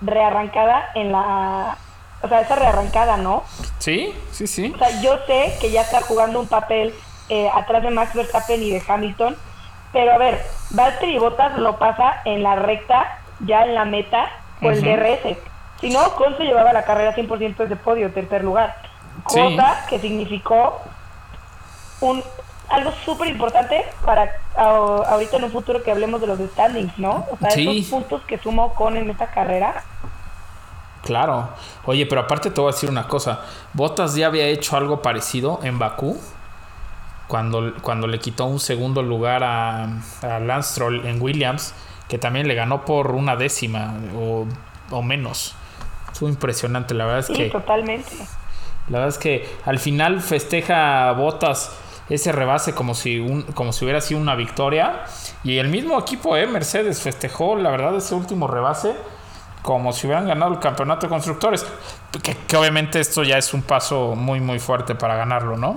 [0.01, 1.77] rearrancada en la...
[2.21, 3.45] O sea, esa rearrancada, ¿no?
[3.79, 4.73] Sí, sí, sí.
[4.75, 6.93] O sea, yo sé que ya está jugando un papel
[7.29, 9.37] eh, atrás de Max Verstappen y de Hamilton,
[9.93, 14.29] pero a ver, Valtteri Bottas lo pasa en la recta, ya en la meta,
[14.61, 14.97] por el Ujú.
[14.97, 15.39] DRS.
[15.81, 18.75] Si no, Ocon se llevaba la carrera 100% de podio, tercer lugar.
[19.29, 19.39] Sí.
[19.39, 20.81] Cosa que significó
[22.01, 22.21] un
[22.73, 24.65] algo súper importante para a-
[25.11, 27.27] ahorita en un futuro que hablemos de los standings, ¿no?
[27.31, 27.79] O sea, Sí.
[27.79, 29.83] esos puntos que sumó Ocon en esta carrera.
[31.05, 31.49] Claro.
[31.85, 33.41] Oye, pero aparte te voy a decir una cosa.
[33.73, 36.19] Bottas ya había hecho algo parecido en Bakú.
[37.29, 39.85] Cuando, cuando le quitó un segundo lugar a,
[40.23, 41.75] a Lance en Williams.
[42.09, 44.47] Que también le ganó por una décima o,
[44.91, 45.55] o menos.
[46.13, 46.93] Estuvo impresionante.
[46.95, 47.49] La verdad es Sí, que.
[47.51, 48.13] totalmente.
[48.89, 51.73] La verdad es que al final festeja a Bottas
[52.09, 55.05] ese rebase como si, un, como si hubiera sido una victoria.
[55.45, 58.95] Y el mismo equipo, eh, Mercedes, festejó, la verdad, ese último rebase
[59.63, 61.65] como si hubieran ganado el campeonato de constructores.
[62.23, 65.77] Que, que obviamente esto ya es un paso muy, muy fuerte para ganarlo, ¿no?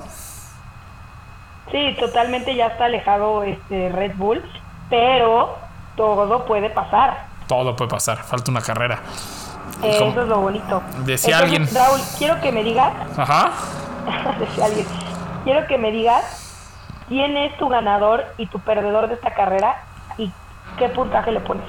[1.71, 4.43] Sí, totalmente ya está alejado este Red Bull,
[4.89, 5.57] pero
[5.95, 7.25] todo puede pasar.
[7.47, 8.99] Todo puede pasar, falta una carrera.
[9.83, 10.81] Eh, Eso es lo bonito.
[11.05, 13.51] Decía Entonces, alguien- Raúl, quiero que me digas, Ajá.
[14.39, 14.85] decía alguien,
[15.45, 19.81] quiero que me digas quién es tu ganador y tu perdedor de esta carrera
[20.17, 20.29] y
[20.77, 21.65] qué puntaje le pones.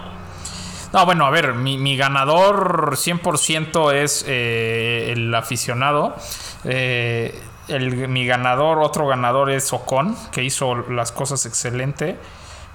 [0.93, 6.17] No, bueno, a ver, mi, mi ganador 100% es eh, el aficionado.
[6.65, 12.19] Eh, el- mi ganador, otro ganador es Ocon, que hizo las cosas excelente.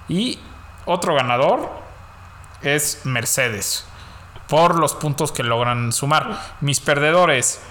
[0.08, 0.40] Y
[0.86, 1.70] otro ganador
[2.62, 3.88] es Mercedes,
[4.48, 6.38] por los puntos que logran sumar.
[6.60, 7.62] Mis perdedores,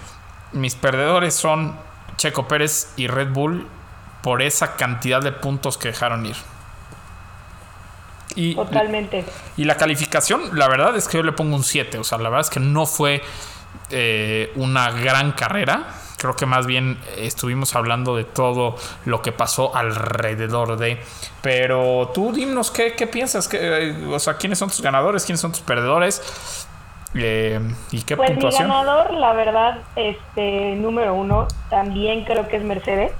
[0.51, 1.77] mis perdedores son
[2.21, 3.67] Checo Pérez y Red Bull
[4.21, 6.35] por esa cantidad de puntos que dejaron ir.
[8.35, 9.25] Y Totalmente.
[9.57, 11.97] y la calificación, la verdad es que yo le pongo un 7.
[11.97, 13.23] O sea, la verdad es que no fue
[13.89, 15.95] eh, una gran carrera.
[16.19, 21.01] Creo que más bien estuvimos hablando de todo lo que pasó alrededor de.
[21.41, 23.47] Pero tú dinos qué, qué piensas.
[23.47, 26.67] ¿Qué, eh, o sea, quiénes son tus ganadores, quiénes son tus perdedores.
[27.13, 27.59] Eh,
[27.91, 28.69] y qué Pues mi puntuación.
[28.69, 33.11] ganador, la verdad, este número uno, también creo que es Mercedes,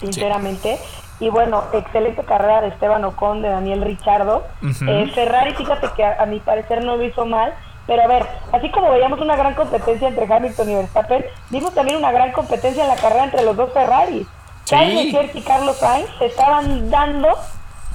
[0.00, 0.78] sinceramente.
[1.20, 4.44] Y bueno, excelente carrera de Esteban Ocon, de Daniel Richardo.
[4.62, 7.52] Eh, Ferrari, fíjate que a, a mi parecer no lo hizo mal.
[7.86, 11.96] Pero a ver, así como veíamos una gran competencia entre Hamilton y Verstappen, vimos también
[11.96, 14.26] una gran competencia en la carrera entre los dos Ferraris.
[14.26, 14.76] Sí.
[14.76, 17.28] Charles Leclerc y Carlos Sainz se estaban dando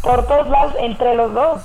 [0.01, 1.61] por todos lados entre los dos.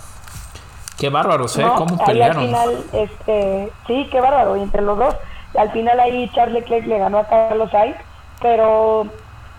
[0.99, 1.63] Qué bárbaros, ¿eh?
[1.63, 1.77] ¿no?
[1.77, 2.39] ¿Cómo pelearon?
[2.39, 5.15] al final, este, sí, qué bárbaro, y entre los dos.
[5.57, 7.97] Al final ahí Charles Leclerc le ganó a Carlos Sainz,
[8.43, 9.07] pero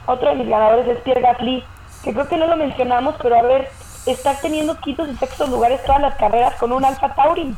[0.05, 1.63] otro de mis ganadores es Pierre Gasly,
[2.03, 3.69] que creo que no lo mencionamos, pero a ver,
[4.05, 7.55] está teniendo quintos y sextos lugares todas las carreras con un Alfa Tauri.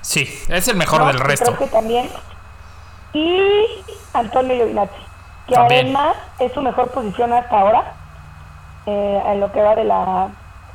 [0.00, 1.06] Sí, es el mejor ¿no?
[1.08, 1.46] del resto.
[1.46, 2.08] Creo que también.
[3.12, 4.94] Y Antonio Giovinazzi,
[5.48, 5.86] que También.
[5.86, 7.94] además es su mejor posición hasta ahora,
[8.86, 10.28] eh, en lo que va de la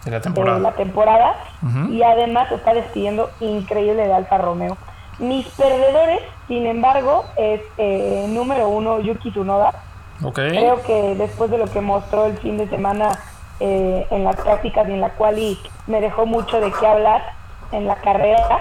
[0.06, 0.60] De la de temporada.
[0.60, 1.94] la temporada Ujú.
[1.94, 4.78] y además está despidiendo increíble de Alfa Romeo.
[5.20, 9.74] Mis perdedores, sin embargo, es eh, número uno Yuki Tsunoda.
[10.24, 10.36] Ok.
[10.36, 13.12] Creo que después de lo que mostró el fin de semana
[13.60, 17.22] eh, en las prácticas y en la cual y me dejó mucho de qué hablar
[17.72, 18.60] en la carrera.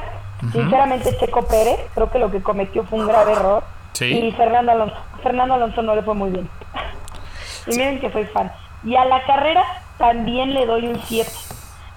[0.52, 3.62] Sinceramente, Checo Pérez, creo que lo que cometió fue un grave error.
[3.92, 4.07] Sí.
[4.07, 4.96] Y Fernando Alonso.
[5.22, 6.48] Fernando Alonso no le fue muy bien.
[7.66, 8.50] y miren que soy fan.
[8.85, 9.62] Y a la carrera
[9.98, 11.31] también le doy un 7.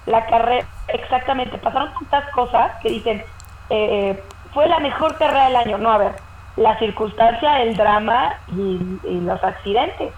[0.06, 3.24] la carrera, exactamente, pasaron tantas cosas que dicen,
[3.70, 5.78] eh, fue la mejor carrera del año.
[5.78, 6.12] No, a ver,
[6.56, 10.12] la circunstancia, el drama y, y los accidentes.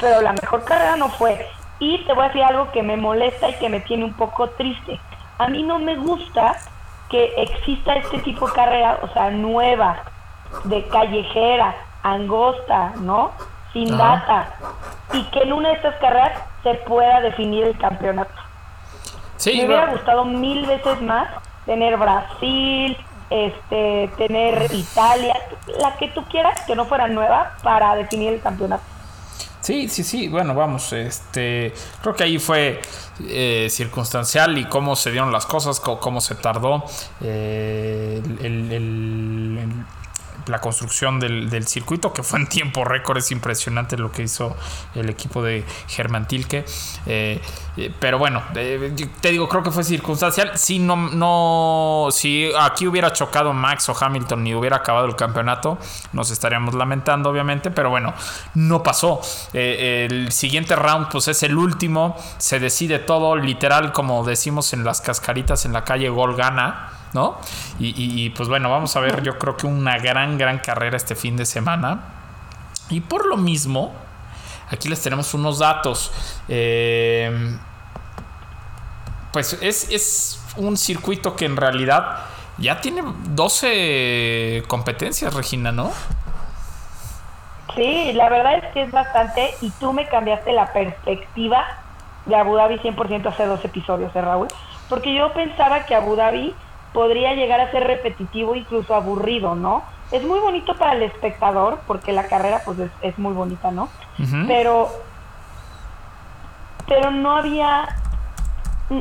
[0.00, 1.46] Pero la mejor carrera no fue.
[1.78, 4.48] Y te voy a decir algo que me molesta y que me tiene un poco
[4.50, 5.00] triste.
[5.38, 6.56] A mí no me gusta
[7.08, 10.02] que exista este tipo de carrera, o sea, nueva,
[10.64, 13.32] de callejera, angosta, ¿no?
[13.72, 14.04] Sin Ajá.
[14.26, 14.54] data.
[15.14, 16.32] Y que en una de estas carreras
[16.62, 18.32] se pueda definir el campeonato.
[19.36, 21.28] Sí, Me hubiera gustado mil veces más
[21.66, 22.96] tener Brasil,
[23.30, 25.34] este, tener Italia,
[25.80, 28.82] la que tú quieras, que no fuera nueva para definir el campeonato.
[29.60, 30.28] Sí, sí, sí.
[30.28, 32.80] Bueno, vamos, este, creo que ahí fue
[33.28, 36.84] eh, circunstancial y cómo se dieron las cosas, co- cómo, se tardó
[37.20, 39.84] eh, el- el- el- el-
[40.46, 43.18] la construcción del, del circuito, que fue en tiempo récord.
[43.18, 44.56] Es impresionante lo que hizo
[44.94, 46.64] el equipo de Germán Tilke.
[47.06, 47.40] Eh,
[47.76, 50.56] eh, pero bueno, eh, te digo, creo que fue circunstancial.
[50.56, 55.78] Si no, no, si aquí hubiera chocado Max o Hamilton y hubiera acabado el campeonato,
[56.12, 57.70] nos estaríamos lamentando, obviamente.
[57.70, 58.14] Pero bueno,
[58.54, 59.20] no pasó.
[59.52, 62.16] El siguiente round, pues es el último.
[62.38, 67.01] Se decide todo, literal, como decimos en las cascaritas en la calle, gol gana.
[67.12, 67.36] ¿No?
[67.78, 67.94] Y,
[68.24, 71.36] y- pues bueno, vamos a ver, yo creo que una gran, gran carrera este fin
[71.36, 72.00] de semana.
[72.88, 73.92] Y por lo mismo,
[74.70, 76.10] aquí les tenemos unos datos.
[76.48, 77.56] Eh,
[79.32, 82.18] pues es, es un circuito que en realidad
[82.58, 85.90] ya tiene 12 competencias, Regina, ¿no?
[87.74, 91.64] Sí, la verdad es que es bastante y tú me cambiaste la perspectiva
[92.26, 94.48] de Abu Dhabi 100% hace dos episodios, ¿eh, Raúl?
[94.90, 96.54] Porque yo pensaba que Abu Dhabi
[96.92, 99.82] podría llegar a ser repetitivo, incluso aburrido, ¿no?
[100.10, 103.88] Es muy bonito para el espectador, porque la carrera pues es, es muy bonita, ¿no?
[104.46, 104.90] Pero,
[106.86, 107.96] pero no había,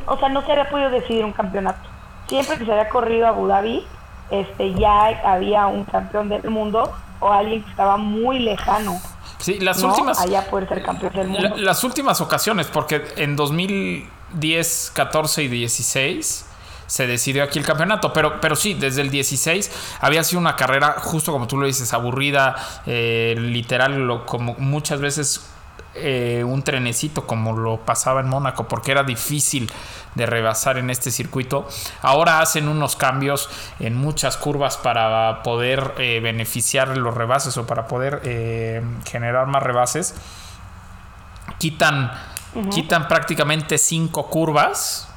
[0.08, 1.90] o sea, no se había podido decidir un campeonato.
[2.28, 3.86] Siempre que se había corrido Abu Dhabi,
[4.30, 8.98] este, ya había un campeón del mundo o alguien que estaba muy lejano.
[9.40, 9.90] Sí, las ¿no?
[9.90, 10.22] últimas.
[10.22, 11.50] Allá poder ser campeón del mundo.
[11.50, 16.48] La- las últimas ocasiones, porque en 2010, 14 y 16
[16.92, 20.96] se decidió aquí el campeonato, pero, pero sí, desde el 16 había sido una carrera,
[21.00, 25.48] justo como tú lo dices, aburrida, eh, literal, lo- como muchas veces
[25.96, 29.72] eh, un trenecito como lo pasaba en Mónaco, porque era difícil
[30.16, 31.66] de rebasar en este circuito.
[32.02, 33.50] Ahora hacen unos cambios
[33.80, 39.64] en muchas curvas para poder eh, beneficiar los rebases o para poder eh, generar más
[39.64, 40.16] rebases
[41.58, 42.12] quitan,
[42.70, 45.08] quitan prácticamente 5 curvas,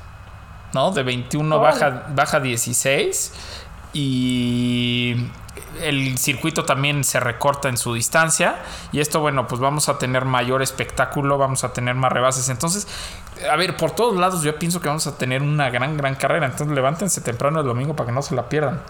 [0.74, 0.90] ¿no?
[0.90, 1.60] De 21 Oh.
[1.60, 3.32] baja, baja 16
[3.92, 5.16] y
[5.82, 8.56] el circuito también se recorta en su distancia
[8.92, 12.88] y esto bueno pues vamos a tener mayor espectáculo vamos a tener más rebases entonces
[13.50, 16.46] a ver por todos lados yo pienso que vamos a tener una gran gran carrera
[16.46, 18.80] entonces levántense temprano el domingo para que no se la pierdan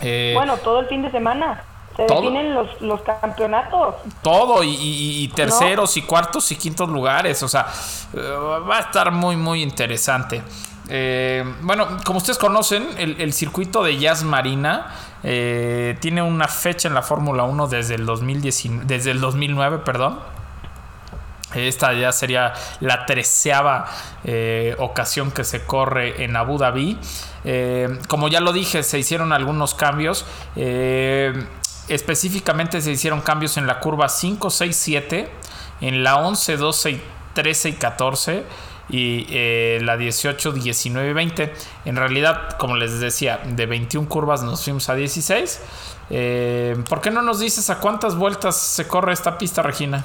[0.00, 1.62] Eh, Bueno, todo el fin de semana.
[1.96, 2.20] Se ¿Todo?
[2.20, 3.94] definen los, los campeonatos.
[4.22, 7.42] todo y, y- y terceros y cuartos y quintos lugares.
[7.42, 7.66] O sea,
[8.12, 8.18] eh,
[8.68, 10.42] va a estar muy, muy interesante.
[10.88, 14.88] Eh, bueno, como ustedes conocen, el, el circuito de Jazz Marina
[15.24, 20.20] eh, tiene una fecha en la Fórmula 1 desde el, 2019, desde el 2009, perdón.
[21.54, 23.86] Esta ya sería la treceava
[24.24, 26.98] eh, ocasión que se corre en Abu Dhabi.
[27.44, 30.26] Eh, como ya lo dije, se hicieron algunos cambios.
[30.56, 31.32] Eh,
[31.88, 35.28] específicamente se hicieron cambios en la curva 5, 6, 7,
[35.80, 37.00] en la 11, 12,
[37.34, 38.44] 13 y 14
[38.88, 41.52] y eh, la 18, 19 y 20.
[41.84, 45.62] En realidad, como les decía, de 21 curvas nos fuimos a 16.
[46.10, 50.04] Eh, ¿Por qué no nos dices a cuántas vueltas se corre esta pista, Regina?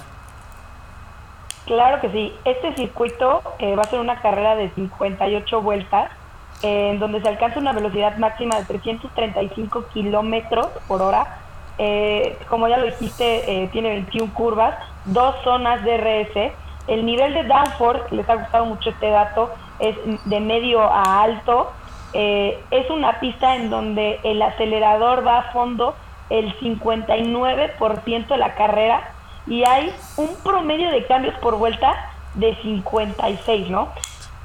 [1.65, 2.33] Claro que sí.
[2.43, 6.11] Este circuito eh, va a ser una carrera de 58 vueltas,
[6.63, 11.40] en donde se alcanza una velocidad máxima de 335 kilómetros por hora.
[11.77, 16.51] Eh, como ya lo dijiste, eh, tiene 21 curvas, dos zonas de RS.
[16.87, 21.71] El nivel de downforce, les ha gustado mucho este dato, es de medio a alto.
[22.13, 25.95] Eh, es una pista en donde el acelerador va a fondo
[26.29, 29.01] el 59% de la carrera
[29.47, 31.93] y hay un promedio de cambios por vuelta
[32.35, 33.89] de 56, ¿no?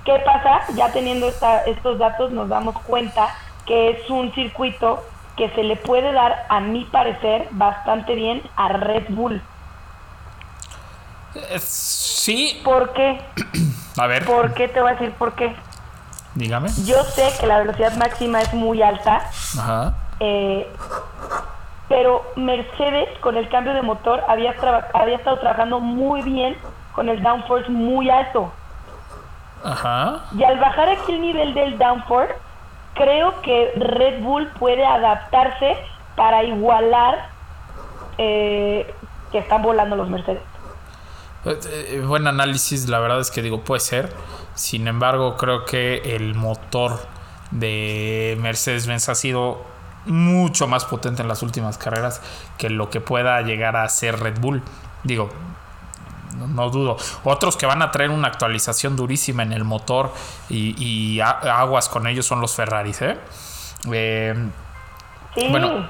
[0.04, 0.62] ¿Qué pasa?
[0.74, 3.28] Ya teniendo esta- estos datos nos damos cuenta
[3.66, 5.02] que es un circuito
[5.36, 9.42] que se le puede dar, a mi parecer, bastante bien a Red Bull.
[11.34, 13.20] Eh, sí, ¿Por qué?
[13.98, 14.68] a ver, ¿Por qué?
[14.68, 15.54] Te voy a decir por qué.
[16.34, 16.68] dígame.
[16.84, 19.94] Yo sé que la velocidad máxima es muy alta, Ajá.
[20.20, 20.66] eh,
[21.88, 24.54] pero Mercedes con el cambio de motor había,
[24.94, 26.56] había estado trabajando muy bien
[26.94, 28.50] con el downforce muy alto.
[29.62, 30.20] Ajá.
[30.36, 32.34] Y al bajar aquí el nivel del downforce,
[32.96, 35.76] creo que Red Bull puede adaptarse
[36.16, 37.28] para igualar
[38.18, 38.92] eh,
[39.30, 40.42] que están volando los Mercedes.
[41.44, 44.12] Eh, eh, buen análisis, la verdad es que digo, puede ser.
[44.54, 46.98] Sin embargo, creo que el motor
[47.50, 49.62] de Mercedes-Benz ha sido
[50.06, 52.22] mucho más potente en las últimas carreras
[52.58, 54.62] que lo que pueda llegar a ser Red Bull.
[55.04, 55.28] Digo,
[56.38, 56.96] no, no dudo.
[57.24, 60.12] Otros que van a traer una actualización durísima en el motor
[60.48, 61.30] y, y a-
[61.60, 63.18] aguas con ellos son los Ferraris, ¿eh?
[63.92, 64.34] Eh,
[65.34, 65.86] Sí, Bueno,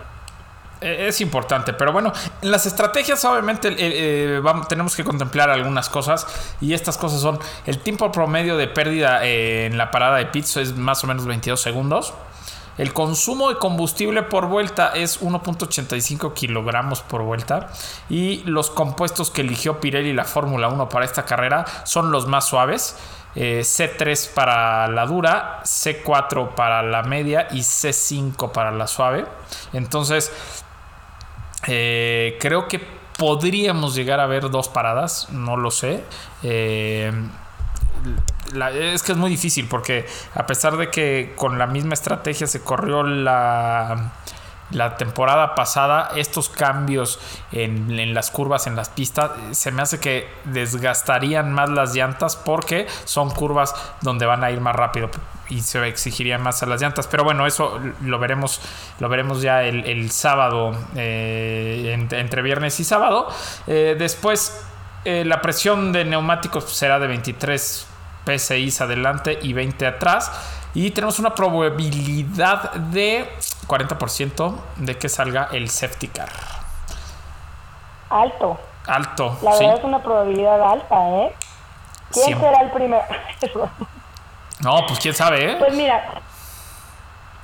[0.80, 5.48] eh, Es importante, pero bueno, en las estrategias obviamente eh, eh, vamos- tenemos que contemplar
[5.50, 6.26] algunas cosas
[6.60, 10.56] y estas cosas son el tiempo promedio de pérdida eh, en la parada de pits
[10.58, 12.12] es más o menos 22 segundos.
[12.78, 17.70] El consumo de combustible por vuelta es 1.85 kilogramos por vuelta
[18.08, 22.46] y los compuestos que eligió Pirelli la Fórmula 1 para esta carrera son los más
[22.46, 22.96] suaves.
[23.38, 29.26] Eh, C3 para la dura, C4 para la media y C5 para la suave.
[29.74, 30.32] Entonces,
[31.66, 32.80] eh, creo que
[33.18, 36.02] podríamos llegar a ver dos paradas, no lo sé.
[36.42, 37.12] Eh,
[38.74, 42.60] es que es muy difícil porque a pesar de que con la misma estrategia se
[42.62, 44.12] corrió la,
[44.70, 47.18] la temporada pasada, estos cambios
[47.52, 52.36] en, en las curvas, en las pistas, se me hace que desgastarían más las llantas
[52.36, 55.10] porque son curvas donde van a ir más rápido
[55.48, 57.06] y se exigiría más a las llantas.
[57.06, 58.60] Pero bueno, eso lo veremos,
[58.98, 63.28] lo veremos ya el, el sábado, eh, en- entre viernes y sábado.
[63.68, 64.60] Eh, después,
[65.04, 67.86] eh, la presión de neumáticos será de 23
[68.26, 70.30] PSIs adelante y 20 atrás.
[70.74, 73.30] Y tenemos una probabilidad de
[73.66, 76.28] 40% de que salga el safety car.
[78.10, 78.58] alto.
[78.86, 79.64] Alto, La sí.
[79.64, 81.34] verdad es una probabilidad alta, ¿eh?
[82.12, 82.48] ¿Quién Siempre.
[82.50, 83.02] será el primero?
[84.60, 85.56] No, pues quién sabe, ¿eh?
[85.58, 86.02] Pues mira,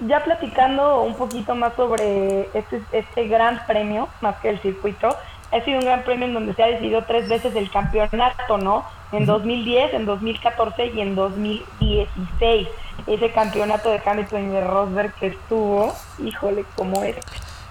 [0.00, 5.14] ya platicando un poquito más sobre este, este gran premio, más que el circuito,
[5.52, 8.84] ha sido un gran premio en donde se ha decidido tres veces el campeonato, ¿no?
[9.12, 12.68] En 2010, en 2014 y en 2016.
[13.06, 15.94] Ese campeonato de Hamilton y de Rosberg que estuvo,
[16.24, 17.16] híjole, cómo es.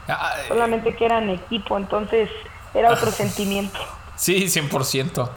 [0.08, 2.30] Ah, eh, Solamente que eran equipo, entonces
[2.74, 3.80] era otro sentimiento.
[4.16, 5.30] Sí, 100%.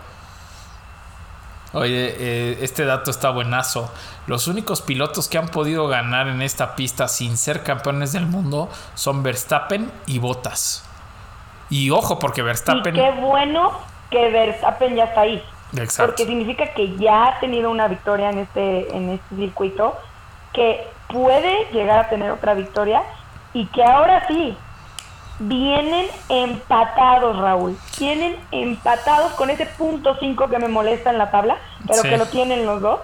[1.72, 3.90] Oye, eh, este dato está buenazo.
[4.26, 8.68] Los únicos pilotos que han podido ganar en esta pista sin ser campeones del mundo
[8.94, 10.84] son Verstappen y Bottas.
[11.74, 12.94] Y ojo, porque Y Verstappen.
[12.94, 13.72] qué bueno
[14.10, 15.42] que Verstappen ya está ahí.
[15.76, 16.12] Exacto.
[16.12, 19.96] Porque significa que ya ha tenido una victoria en este, en este circuito,
[20.52, 23.02] que puede llegar a tener otra victoria
[23.52, 24.56] y que ahora sí
[25.40, 27.76] vienen empatados, Raúl.
[27.98, 31.56] Vienen empatados con ese punto 5 que me molesta en la tabla,
[31.88, 32.08] pero Sí.
[32.08, 33.00] que lo tienen los dos.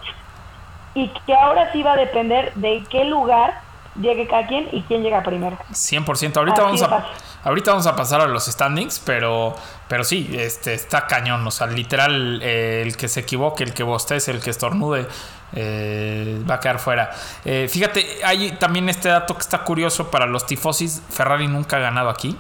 [0.95, 3.61] Y que ahora sí va a depender de qué lugar
[4.01, 5.57] llegue cada quien y quién llega primero.
[5.73, 6.37] 100%.
[6.39, 7.17] Ahorita Así vamos, a, fácil.
[7.45, 9.55] Ahorita vamos a pasar a los standings, pero,
[9.89, 11.47] pero sí, este, está cañón.
[11.47, 15.07] O sea, literal, eh, el que se equivoque, el que bostece, el que estornude,
[15.53, 17.11] eh, va a quedar fuera.
[17.45, 21.03] Eh, fíjate, hay también este dato que está curioso para los tifosis.
[21.11, 22.37] Ferrari nunca ha ganado aquí.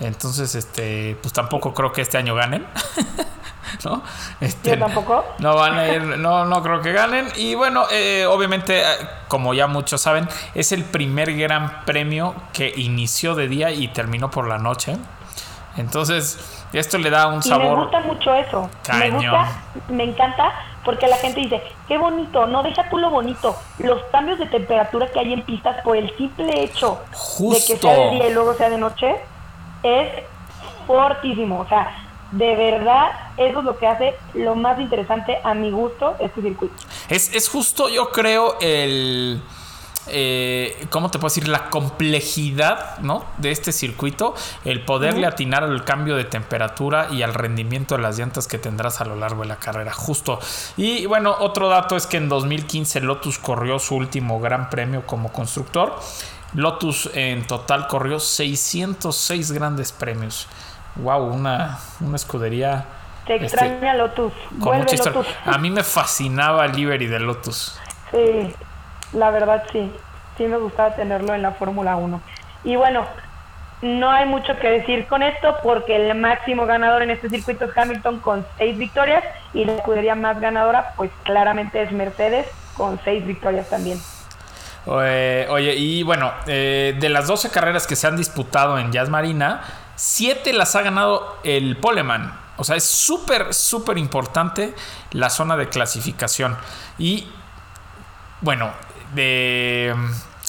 [0.00, 2.66] Entonces, este, pues tampoco creo que este año ganen.
[3.84, 4.02] ¿No?
[4.40, 5.24] Este, Yo tampoco.
[5.38, 7.28] no van a ir, no, no creo que ganen.
[7.36, 8.84] Y bueno, eh, obviamente, eh,
[9.28, 14.30] como ya muchos saben, es el primer gran premio que inició de día y terminó
[14.30, 14.96] por la noche.
[15.76, 16.38] Entonces,
[16.72, 17.78] esto le da un Y me sabor.
[17.80, 18.70] gusta mucho eso.
[18.98, 19.48] Me gusta,
[19.88, 20.52] me encanta
[20.84, 23.56] porque la gente dice, qué bonito, no deja tú lo bonito.
[23.78, 27.00] Los cambios de temperatura que hay en pistas por el simple hecho
[27.38, 29.16] de que sea de día y luego sea de noche
[29.82, 30.08] es
[30.86, 31.60] fortísimo.
[31.60, 36.16] O sea, de verdad, eso es lo que hace lo más interesante a mi gusto
[36.18, 36.74] este circuito.
[37.08, 39.40] Es, es justo, yo creo, el.
[40.08, 41.48] eh, ¿Cómo te puedo decir?
[41.48, 43.24] La complejidad ¿no?
[43.38, 48.18] de este circuito, el poderle atinar al cambio de temperatura y al rendimiento de las
[48.18, 50.38] llantas que tendrás a lo largo de la carrera, justo.
[50.76, 55.32] Y bueno, otro dato es que en 2015 Lotus corrió su último gran premio como
[55.32, 55.98] constructor.
[56.56, 60.48] Lotus en total corrió 606 grandes premios.
[60.96, 62.86] Wow, una, una escudería.
[63.26, 64.32] Te este, extraña Lotus.
[64.62, 65.20] con mucha historia.
[65.20, 65.34] Lotus.
[65.44, 67.78] A mí me fascinaba el livery de Lotus.
[68.10, 68.54] Sí,
[69.12, 69.92] la verdad sí.
[70.38, 72.20] Sí me gustaba tenerlo en la Fórmula 1.
[72.64, 73.04] Y bueno,
[73.82, 77.76] no hay mucho que decir con esto porque el máximo ganador en este circuito es
[77.76, 82.46] Hamilton con seis victorias y la escudería más ganadora pues claramente es Mercedes
[82.78, 83.98] con seis victorias también.
[84.86, 89.08] Eh, oye, y bueno, eh, de las 12 carreras que se han disputado en Jazz
[89.08, 89.62] Marina,
[89.96, 92.38] 7 las ha ganado el Poleman.
[92.56, 94.74] O sea, es súper, súper importante
[95.10, 96.56] la zona de clasificación.
[96.98, 97.28] Y
[98.40, 98.70] bueno,
[99.14, 99.94] de,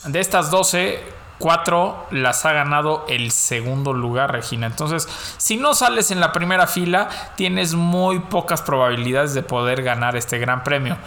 [0.05, 1.03] de estas 12,
[1.39, 4.67] 4 las ha ganado el segundo lugar, Regina.
[4.67, 5.07] Entonces,
[5.37, 10.37] si no sales en la primera fila, tienes muy pocas probabilidades de poder ganar este
[10.37, 10.97] gran premio.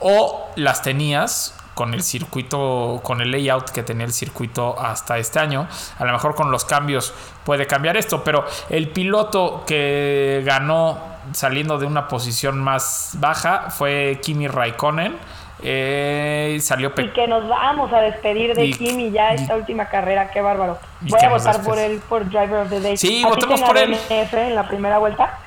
[0.00, 5.38] O las tenías con el circuito, con el layout que tenía el circuito hasta este
[5.38, 5.66] año.
[5.98, 7.14] A lo mejor con los cambios
[7.44, 10.98] puede cambiar esto, pero el piloto que ganó
[11.32, 15.16] saliendo de una posición más baja fue Kimi Raikkonen.
[15.64, 19.84] Eh, salió y que nos vamos a despedir de Y- Kimi ya y- esta última
[19.88, 20.76] carrera, qué bárbaro.
[21.02, 22.96] Voy a votar por él por Driver of the Day.
[22.96, 23.96] Sí, ¿A ti votemos te por él.
[24.10, 25.38] En la primera vuelta.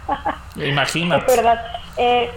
[0.55, 1.26] Imagínate.
[1.30, 1.61] Es verdad.
[1.97, 2.32] Eh,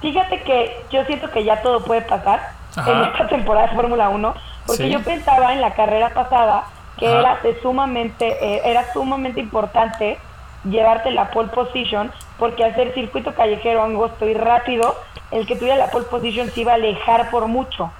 [0.00, 2.92] fíjate que yo siento que ya todo puede pasar Ajá.
[2.92, 4.34] en esta temporada de Fórmula 1,
[4.66, 4.90] porque Sí.
[4.90, 6.64] yo pensaba en la carrera pasada
[6.98, 7.18] que Ajá.
[7.18, 10.18] era de sumamente, eh, era sumamente importante
[10.64, 14.96] llevarte la pole position, porque hacer circuito callejero angosto y rápido,
[15.30, 17.90] el que tuviera la pole position se iba a alejar por mucho.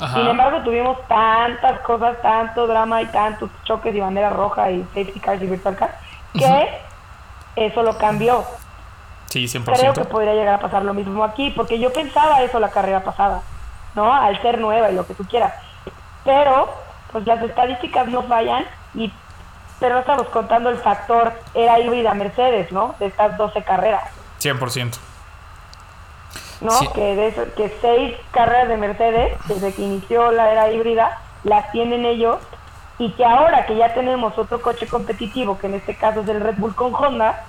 [0.00, 0.14] Ajá.
[0.18, 5.20] Sin embargo, tuvimos tantas cosas, tanto drama y tantos choques y bandera roja y safety
[5.20, 5.94] cars y virtual cars,
[6.34, 6.68] que
[7.56, 8.44] eso lo cambió
[9.26, 9.64] Sí, 100%.
[9.80, 13.00] creo que podría llegar a pasar lo mismo aquí, porque yo pensaba eso la carrera
[13.04, 13.40] pasada,
[13.96, 14.12] ¿no?
[14.12, 15.52] Al ser nueva y lo que tú quieras.
[16.24, 16.72] Pero,
[17.10, 19.12] pues las estadísticas no fallan y
[19.80, 22.94] pero estamos contando el factor era híbrida Mercedes, ¿no?
[22.98, 24.04] De estas 12 carreras,
[24.40, 24.98] 100%.
[26.62, 26.70] ¿no?
[26.70, 26.88] Sí.
[26.94, 31.70] Que, de eso- que seis carreras de Mercedes, desde que inició la era híbrida, las
[31.72, 32.38] tienen ellos
[32.98, 36.40] y que ahora que ya tenemos otro coche competitivo, que en este caso es el
[36.40, 37.44] Red Bull con Honda,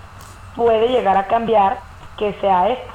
[0.58, 1.80] puede llegar a cambiar
[2.18, 2.93] que sea esto.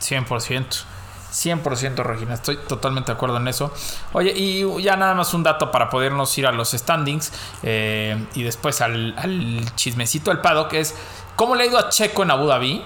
[0.00, 0.84] 100%.
[1.32, 3.72] 100% Regina, estoy totalmente de acuerdo en eso.
[4.12, 8.42] Oye, y ya nada más un dato para podernos ir a los standings eh, y
[8.42, 10.94] después al, al chismecito del paddock es
[11.34, 12.84] cómo le ha ido a Checo en Abu Dhabi.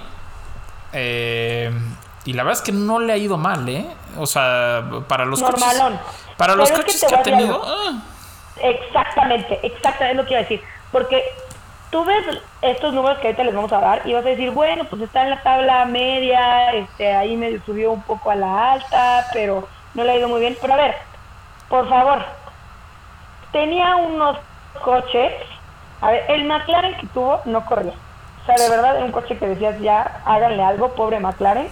[0.92, 1.70] Eh,
[2.24, 3.86] y la verdad es que no le ha ido mal, ¿eh?
[4.16, 5.98] O sea, para los Normalón.
[5.98, 6.34] coches.
[6.36, 6.80] Para los que
[7.14, 7.62] ha tenido.
[7.64, 8.02] ah,
[8.62, 10.62] Exactamente, exactamente, es lo que iba a decir.
[10.90, 11.22] Porque
[11.96, 12.26] tú ves
[12.60, 15.22] estos números que ahorita les vamos a dar y vas a decir, bueno, pues está
[15.22, 20.04] en la tabla media, este, ahí medio subió un poco a la alta, pero no
[20.04, 20.58] le ha ido muy bien.
[20.60, 20.94] Pero a ver,
[21.70, 22.22] por favor,
[23.50, 24.36] tenía unos
[24.84, 25.32] coches,
[26.02, 27.94] a ver, el McLaren que tuvo no corría.
[28.42, 31.70] O sea, de verdad era un coche que decías, ya háganle algo, pobre McLaren.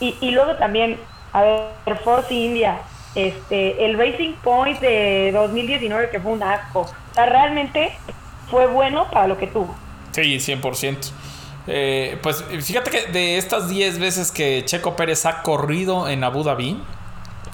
[0.00, 0.98] Y, y luego también,
[1.34, 2.78] a ver, Force India,
[3.14, 6.80] este, el Racing Point de 2019 que fue un asco.
[6.80, 7.94] O sea, realmente
[8.52, 9.74] fue bueno para lo que tuvo.
[10.10, 11.10] Sí, 100%.
[11.66, 16.42] Eh, pues fíjate que de estas 10 veces que Checo Pérez ha corrido en Abu
[16.42, 16.78] Dhabi,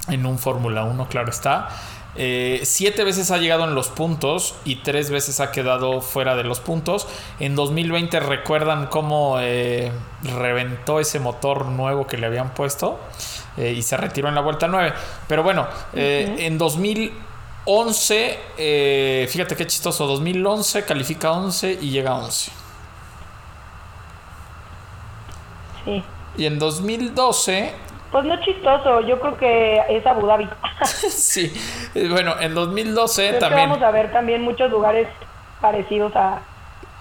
[0.09, 1.69] en un Fórmula 1, claro está,
[2.15, 6.43] eh, siete veces ha llegado en los puntos y tres veces ha quedado fuera de
[6.43, 7.07] los puntos.
[7.39, 9.93] En 2020 recuerdan cómo eh,
[10.23, 12.99] reventó ese motor nuevo que le habían puesto
[13.55, 14.91] eh, y se retiró en la vuelta 9.
[15.29, 16.57] Pero bueno, eh, en
[17.65, 22.51] 2011, eh, fíjate qué chistoso, 2011 califica 11 y llega a 11.
[25.85, 26.03] Sí.
[26.37, 27.73] Y en 2012,
[28.11, 30.49] Pues no chistoso, yo creo que es Abu Dhabi.
[30.85, 31.53] sí,
[31.93, 33.69] eh, bueno, en 2012 Creo que también.
[33.69, 35.07] vamos a ver también muchos lugares
[35.61, 36.39] parecidos a,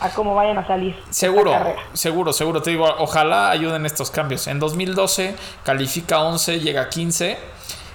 [0.00, 0.94] a cómo vayan a salir.
[1.10, 1.52] Seguro,
[1.94, 2.60] seguro, seguro.
[2.60, 4.46] Te digo, ojalá ayuden estos cambios.
[4.48, 7.38] En 2012 califica 11, llega a 15.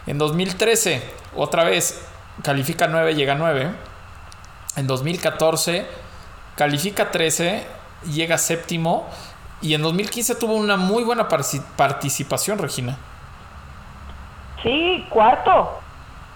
[0.07, 1.01] En 2013,
[1.36, 2.05] otra vez,
[2.41, 3.71] califica 9, llega a 9.
[4.75, 5.86] En 2014,
[6.55, 7.65] califica 13,
[8.11, 9.05] llega séptimo.
[9.61, 12.97] Y en 2015 tuvo una muy buena participación, Regina.
[14.61, 15.79] Sí, cuarto.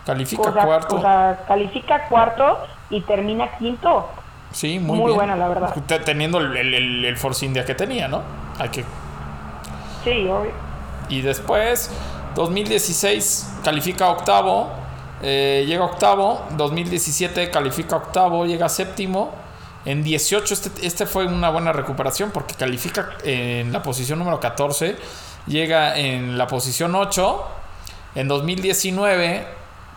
[0.06, 0.96] Califica O sea, cuarto.
[0.96, 4.10] o sea, califica cuarto y termina quinto.
[4.52, 5.16] sí, muy, muy bien.
[5.18, 5.76] buena, la verdad.
[5.88, 8.22] Te- Teniendo el- el Force India que tenía, ¿no?
[8.60, 8.86] Hay que
[10.06, 10.52] Sí, obvio.
[11.10, 11.92] Y después,
[12.36, 14.70] 2016 califica octavo,
[15.22, 16.46] eh, llega octavo.
[16.52, 19.34] 2017 califica octavo, llega séptimo.
[19.86, 24.98] En 18 este, este fue una buena recuperación porque califica en la posición número 14,
[25.48, 27.48] llega en la posición 8.
[28.16, 29.48] En 2019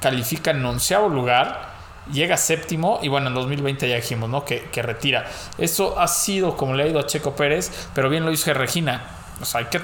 [0.01, 1.71] califica en onceavo lugar,
[2.12, 4.45] llega séptimo y bueno, en 2020 ya dijimos, ¿no?
[4.45, 5.29] Que, que retira.
[5.59, 9.03] Eso ha sido como le ha ido a Checo Pérez, pero bien lo dice Regina.
[9.41, 9.81] O sea, hay que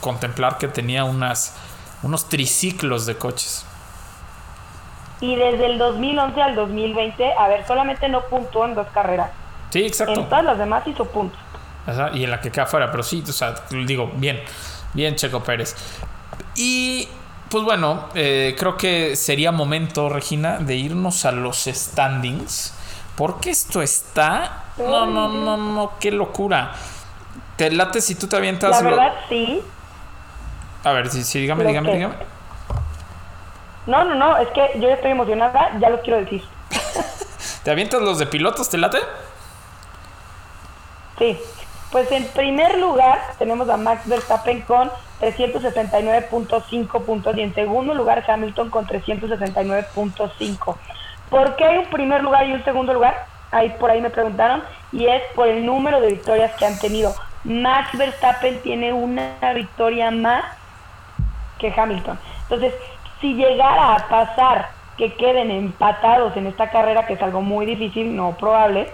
[0.00, 1.54] contemplar que tenía unas,
[2.02, 3.64] unos triciclos de coches.
[5.24, 9.30] Y desde el 2011 al 2020, a ver, solamente no puntuó en dos carreras.
[9.70, 10.20] Sí, exacto.
[10.20, 11.38] En todas las demás hizo puntos.
[11.86, 13.54] Ajá, y en la que queda fuera, pero sí, o sea,
[13.86, 14.40] digo, bien,
[14.92, 15.74] bien Checo Pérez.
[16.56, 17.08] Y
[17.48, 22.74] pues bueno, eh, creo que sería momento, Regina, de irnos a los standings.
[23.16, 24.64] Porque esto está...
[24.76, 26.72] No, no, no, no, qué locura.
[27.56, 28.70] ¿Te late si tú te avientas?
[28.70, 29.62] La lo- verdad, sí.
[30.82, 32.14] A ver, sí, sí, dígame, Lo dígame, que- dígame.
[33.86, 36.42] No, no, no, es que yo ya estoy emocionada, ya lo quiero decir.
[37.62, 38.68] ¿Te avientas los de pilotos?
[38.70, 38.98] ¿Te late?
[41.18, 41.38] Sí.
[41.90, 48.24] Pues en primer lugar tenemos a Max Verstappen con 369.5 puntos y en segundo lugar
[48.26, 50.76] Hamilton con 369.5.
[51.30, 53.26] ¿Por qué hay un primer lugar y un segundo lugar?
[53.52, 57.14] Ahí por ahí me preguntaron y es por el número de victorias que han tenido.
[57.44, 60.44] Max Verstappen tiene una victoria más
[61.58, 62.18] que Hamilton.
[62.42, 62.74] Entonces,
[63.24, 64.68] si llegara a pasar
[64.98, 68.90] que queden empatados en esta carrera, que es algo muy difícil, no probable,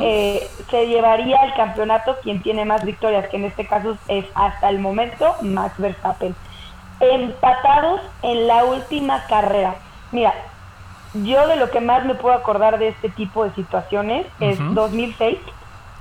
[0.00, 4.68] eh, se llevaría el campeonato quien tiene más victorias, que en este caso es hasta
[4.70, 6.36] el momento Max Verstappen.
[7.00, 9.74] Empatados en la última carrera.
[10.12, 10.32] Mira,
[11.14, 15.36] yo de lo que más me puedo acordar de este tipo de situaciones es 2006,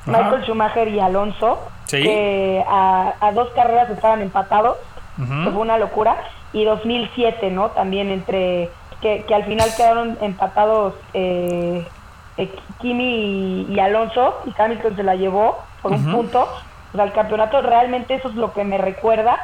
[0.05, 0.11] Ajá.
[0.11, 2.03] Michael Schumacher y Alonso, Sí.
[2.03, 4.77] que a, a dos carreras estaban empatados,
[5.17, 6.17] que fue una locura,
[6.53, 7.69] y 2007, ¿no?
[7.71, 8.69] También entre,
[9.01, 11.85] que, que al final quedaron empatados eh,
[12.37, 16.47] eh, Kimi y, y Alonso, y Hamilton se la llevó por un punto,
[16.93, 19.37] o sea, el campeonato realmente eso es lo que me recuerda,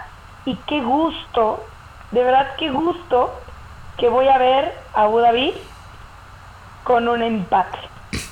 [0.46, 1.64] y qué gusto,
[2.12, 3.34] de verdad qué gusto
[3.98, 5.54] que voy a ver a Abu Dhabi
[6.84, 7.78] con un empate.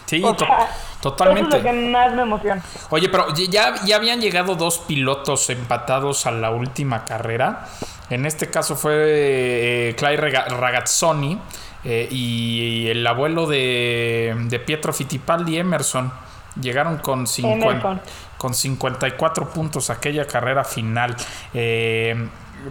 [0.06, 0.68] Sí, O to- sea,
[1.02, 1.48] totalmente.
[1.48, 2.62] Eso es lo que más me emociona.
[2.90, 7.66] Oye, pero ya, ya habían llegado dos pilotos empatados a la última carrera.
[8.12, 8.94] En este caso fue
[9.90, 11.40] eh, Clay Ragazzoni
[11.86, 16.12] eh, y el abuelo de, de Pietro Fittipaldi, Emerson.
[16.62, 18.02] Llegaron con, 50 Emerson.
[18.38, 21.16] con 54 puntos aquella carrera final.
[21.54, 22.28] Eh,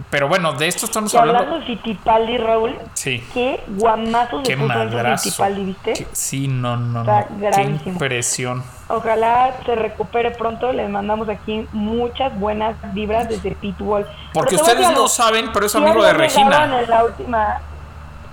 [0.09, 1.59] pero bueno, de esto estamos hablando hablando.
[1.59, 3.23] de Fittipaldi, Raúl, Sí.
[3.33, 5.23] qué guamazos Qué de madrazo.
[5.23, 5.93] Fittipaldi, ¿viste?
[5.93, 7.51] Qué- sí, no, no, Está no.
[7.83, 8.63] Qué impresión.
[8.87, 10.71] Ojalá se recupere pronto.
[10.73, 14.05] Les mandamos aquí muchas buenas vibras desde Pitbull.
[14.33, 16.65] Porque ustedes no saben, pero es amigo de Regina.
[16.81, 17.61] En la última...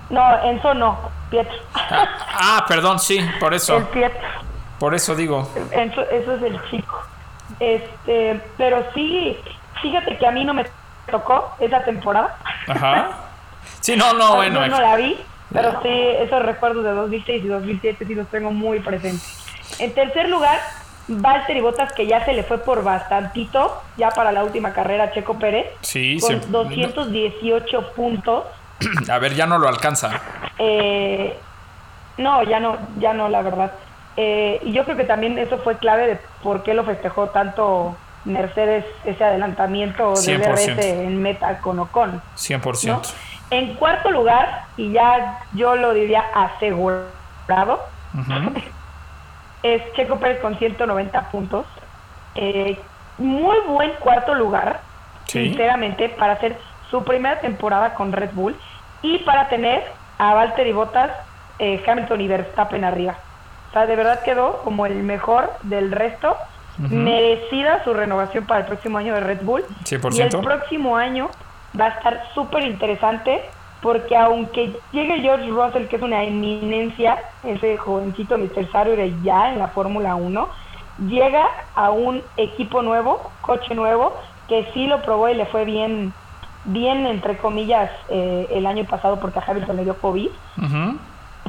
[0.09, 0.97] No, Enzo no,
[1.29, 1.53] Pietro.
[1.75, 3.77] Ah, ah, perdón, sí, por eso.
[3.77, 4.27] El Pietro.
[4.79, 5.47] Por eso digo.
[5.71, 6.99] Enzo, eso es el chico.
[7.59, 9.37] Este, pero sí,
[9.81, 10.65] fíjate que a mí no me
[11.09, 12.37] tocó esa temporada.
[12.67, 13.09] Ajá.
[13.81, 14.61] Sí, no, no, bueno.
[14.65, 15.17] Yo no la vi,
[15.53, 19.45] pero sí, esos recuerdos de 2006 y 2007 sí los tengo muy presentes.
[19.79, 20.59] En tercer lugar,
[21.07, 25.39] Valtteri Bottas, que ya se le fue por bastantito, ya para la última carrera, Checo
[25.39, 28.43] Pérez, Sí, con se- 218 puntos.
[29.09, 30.19] A ver, ya no lo alcanza.
[30.57, 31.37] Eh,
[32.17, 33.71] no, ya no, ya no, la verdad.
[34.17, 37.95] Eh, y yo creo que también eso fue clave de por qué lo festejó tanto
[38.25, 40.75] Mercedes ese adelantamiento de 100%.
[40.75, 42.21] DRS en meta con Ocon.
[42.35, 42.87] 100%.
[42.87, 43.01] ¿no?
[43.51, 47.79] En cuarto lugar, y ya yo lo diría asegurado,
[49.63, 51.65] es Checo Pérez con 190 puntos.
[52.35, 52.77] Eh,
[53.17, 54.81] muy buen cuarto lugar,
[55.25, 55.49] Sí.
[55.49, 56.57] sinceramente, para hacer
[56.89, 58.55] su primera temporada con Red Bull
[59.01, 59.83] y para tener
[60.17, 61.11] a Valtteri Bottas,
[61.59, 63.15] eh, Hamilton y Verstappen arriba.
[63.69, 66.35] O sea, de verdad quedó como el mejor del resto.
[66.79, 69.63] Merecida su renovación para el próximo año de Red Bull.
[69.83, 70.15] 100%.
[70.15, 71.29] Y el próximo año
[71.79, 73.41] va a estar súper interesante
[73.81, 79.23] porque aunque llegue George Russell, que es una eminencia, ese jovencito Mr.
[79.23, 80.49] Ya en la Fórmula 1,
[81.07, 84.13] llega a un equipo nuevo, coche nuevo,
[84.47, 86.13] que sí lo probó y le fue bien,
[86.65, 90.29] bien entre comillas, eh, el año pasado porque a Hamilton le dio COVID.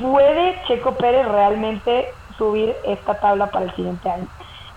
[0.01, 4.29] ¿Puede Checo Pérez realmente subir esta tabla para el siguiente año?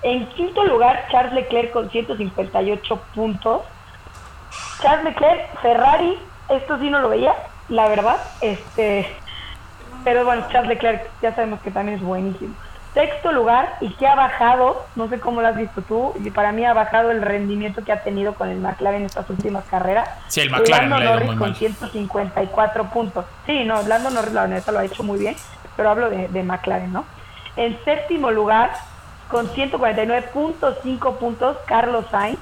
[0.04, 3.62] En quinto lugar, Charles Leclerc con 158 puntos.
[4.82, 6.18] Charles Leclerc, Ferrari,
[6.49, 7.34] esto sí no lo veía,
[7.70, 8.18] la verdad.
[8.41, 9.08] Este,
[10.04, 12.54] pero bueno, Charles Leclerc ya sabemos que también es buenísimo.
[12.93, 16.51] Sexto lugar, y que ha bajado, no sé cómo lo has visto tú, y para
[16.51, 20.08] mí ha bajado el rendimiento que ha tenido con el McLaren en estas últimas carreras.
[20.28, 21.56] Sí, el McLaren Lando Norris muy con mal.
[21.56, 23.26] 154 puntos.
[23.47, 25.36] Sí, no, Lando Norris la neta lo ha hecho muy bien,
[25.76, 27.06] pero hablo de, de McLaren, ¿no?
[27.56, 28.74] En séptimo lugar,
[29.30, 32.39] con 149.5 puntos, Carlos Sainz,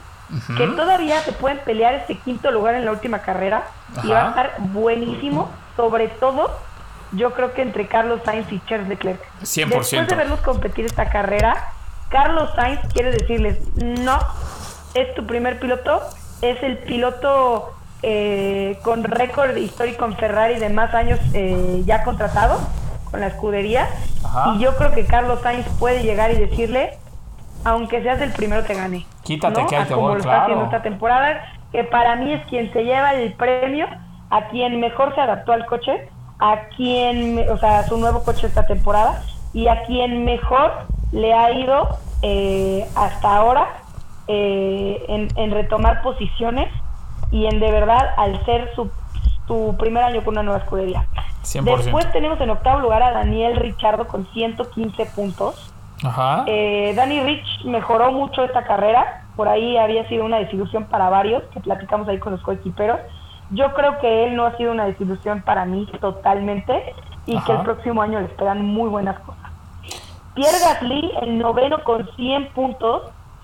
[0.57, 3.65] que todavía se pueden pelear este quinto lugar en la última carrera
[4.03, 6.51] y va a estar buenísimo, sobre todo
[7.13, 9.21] yo creo que entre Carlos Sainz y Charles Leclerc.
[9.41, 9.67] 100%.
[9.67, 11.71] Después de verlos competir esta carrera,
[12.09, 14.19] Carlos Sainz quiere decirles, no,
[14.93, 16.01] es tu primer piloto,
[16.41, 17.73] es el piloto
[18.03, 22.59] eh, con récord histórico en Ferrari de más años eh, ya contratado
[23.11, 23.87] con la escudería.
[24.23, 24.53] Ajá.
[24.55, 26.97] Y yo creo que Carlos Sainz puede llegar y decirle,
[27.63, 29.05] aunque seas el primero te gane.
[29.23, 29.67] Quítate ¿no?
[29.67, 30.37] que te voy, lo claro.
[30.37, 31.41] está haciendo esta temporada,
[31.71, 33.87] que para mí es quien se lleva el premio,
[34.29, 36.09] a quien mejor se adaptó al coche,
[36.39, 39.21] a quien, o sea, a su nuevo coche esta temporada,
[39.53, 40.71] y a quien mejor
[41.11, 43.67] le ha ido eh, hasta ahora
[44.27, 46.69] eh, en, en retomar posiciones
[47.31, 48.89] y en de verdad al ser su,
[49.47, 51.05] su primer año con una nueva escudería.
[51.43, 51.77] 100%.
[51.77, 55.73] Después tenemos en octavo lugar a Daniel Richardo con 115 puntos.
[56.03, 56.43] Ajá.
[56.47, 61.43] Eh, Danny Rich mejoró mucho esta carrera, por ahí había sido una desilusión para varios,
[61.53, 62.99] que platicamos ahí con los coequiperos.
[63.51, 66.93] Yo creo que él no ha sido una desilusión para mí totalmente
[67.25, 67.45] y Ajá.
[67.45, 69.51] que el próximo año le esperan muy buenas cosas.
[70.33, 73.03] Pierre Gasly, el noveno con 100 puntos.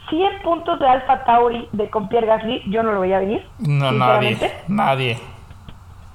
[0.10, 3.46] 100 puntos de Alfa Tauri de con Pierre Gasly, yo no lo veía venir.
[3.60, 4.38] no, nadie.
[4.70, 5.20] Nadie.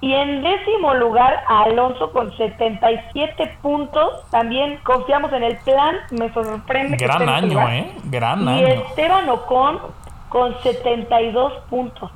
[0.03, 4.29] Y en décimo lugar, Alonso con 77 puntos.
[4.31, 5.95] También confiamos en el plan.
[6.11, 6.97] Me sorprende.
[6.97, 7.73] que Gran ese año, lugar.
[7.73, 7.95] ¿eh?
[8.07, 8.67] Gran Y año.
[8.67, 9.79] Esteban Ocon
[10.29, 12.11] con 72 puntos.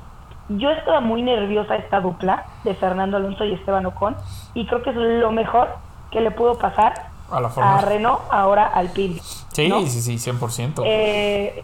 [0.49, 4.17] Yo estaba muy nerviosa esta dupla de Fernando Alonso y Esteban Ocon.
[4.53, 5.69] Y creo que es lo mejor
[6.11, 6.93] que le pudo pasar
[7.31, 7.81] A la a.
[7.83, 9.17] Renault, ahora al PIN.
[9.21, 9.79] Sí, ¿no?
[9.83, 10.83] sí, sí, 100%.
[10.85, 11.63] Eh,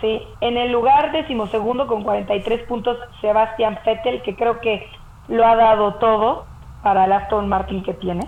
[0.00, 4.88] sí, en el lugar decimosegundo con 43 puntos Sebastián Vettel, que creo que
[5.30, 6.44] lo ha dado todo
[6.82, 8.26] para el Aston Martin que tiene.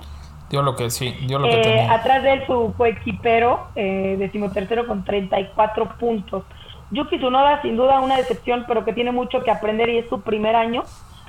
[0.50, 1.92] dio lo que sí, dio lo que Eh, tenía.
[1.94, 6.44] atrás de él su coequipero, eh, decimotercero con 34 puntos.
[6.90, 10.20] Yuki Tsunoda sin duda una decepción, pero que tiene mucho que aprender y es su
[10.20, 10.82] primer año,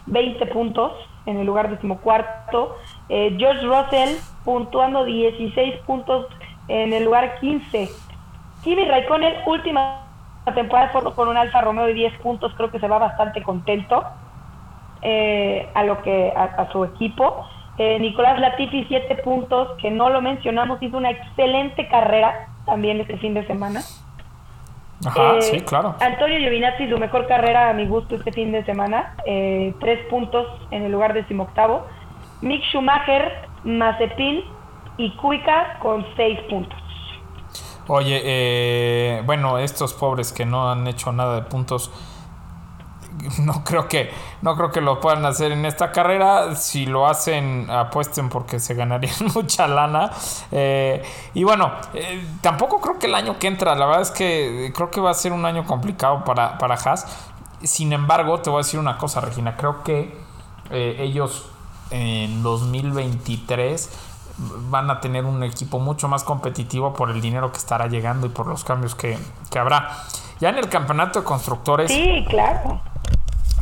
[0.07, 0.91] 20 puntos
[1.25, 2.75] en el lugar decimocuarto.
[3.07, 6.27] Eh, George Russell puntuando 16 puntos
[6.67, 7.89] en el lugar 15.
[8.61, 10.01] Kimi Raikkonen, última
[10.53, 14.03] temporada con un Alfa Romeo de 10 puntos, creo que se va bastante contento
[15.03, 17.45] eh, a lo que a, a su equipo.
[17.77, 23.17] Eh, Nicolás Latifi, 7 puntos, que no lo mencionamos, hizo una excelente carrera también este
[23.17, 23.81] fin de semana.
[25.05, 25.95] Ajá, Eh, sí, claro.
[25.99, 30.45] Antonio Giovinazzi, su mejor carrera a mi gusto este fin de semana, eh, tres puntos
[30.71, 31.85] en el lugar decimoctavo.
[32.41, 34.43] Mick Schumacher, Mazepin
[34.97, 36.77] y Kubica con seis puntos.
[37.87, 41.91] Oye, eh, bueno, estos pobres que no han hecho nada de puntos,
[43.39, 44.11] no creo que
[44.41, 46.55] no creo que lo puedan hacer en esta carrera.
[46.55, 50.11] Si lo hacen, apuesten porque se ganarían mucha lana.
[50.51, 51.03] Eh,
[51.33, 54.89] y bueno, eh, tampoco creo que el año que entra, la verdad es que creo
[54.89, 57.05] que va a ser un año complicado para, para Haas.
[57.63, 59.55] Sin embargo, te voy a decir una cosa, Regina.
[59.55, 60.17] Creo que
[60.69, 61.49] eh, ellos
[61.91, 67.87] en 2023 van a tener un equipo mucho más competitivo por el dinero que estará
[67.87, 69.17] llegando y por los cambios que,
[69.51, 69.91] que habrá.
[70.39, 72.81] Ya en el campeonato de constructores, Sí, claro.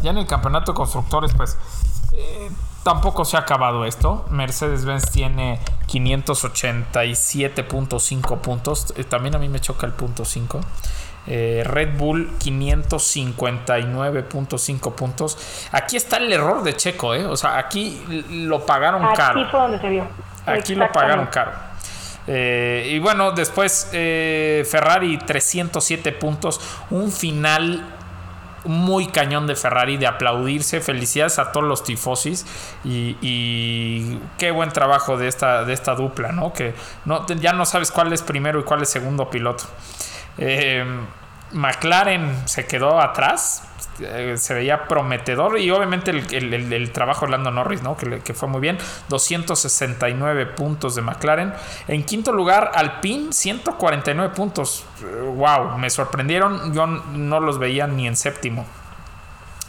[0.01, 1.57] ya en el campeonato de constructores, pues
[2.13, 2.49] eh,
[2.83, 4.25] tampoco se ha acabado esto.
[4.29, 8.93] Mercedes-Benz tiene 587.5 puntos.
[8.97, 10.59] Eh, también a mí me choca el punto 5.
[11.27, 15.37] Eh, Red Bull 559.5 puntos.
[15.71, 17.27] Aquí está el error de Checo, ¿eh?
[17.27, 19.41] O sea, aquí lo pagaron caro.
[19.41, 20.05] Aquí fue donde se vio.
[20.45, 21.51] Aquí lo pagaron caro.
[22.27, 26.59] Eh, y bueno, después eh, Ferrari 307 puntos.
[26.89, 27.85] Un final
[28.63, 30.81] muy cañón de Ferrari de aplaudirse.
[30.81, 32.45] Felicidades a todos los tifosis.
[32.83, 36.53] Y, y qué buen trabajo de esta, de esta dupla, ¿no?
[36.53, 36.73] Que
[37.05, 39.65] no, ya no sabes cuál es primero y cuál es segundo piloto.
[40.37, 40.85] Eh,
[41.51, 43.63] McLaren se quedó atrás.
[44.03, 47.95] Eh, Se veía prometedor y obviamente el, el- el- el trabajo de Lando Norris, ¿no?
[47.97, 48.77] Que, que fue muy bien.
[49.09, 51.53] 269 puntos de McLaren.
[51.87, 54.85] En quinto lugar, Alpine, 149 puntos.
[55.03, 56.73] Eh, Wow, me sorprendieron.
[56.73, 58.65] Yo no los veía ni en séptimo.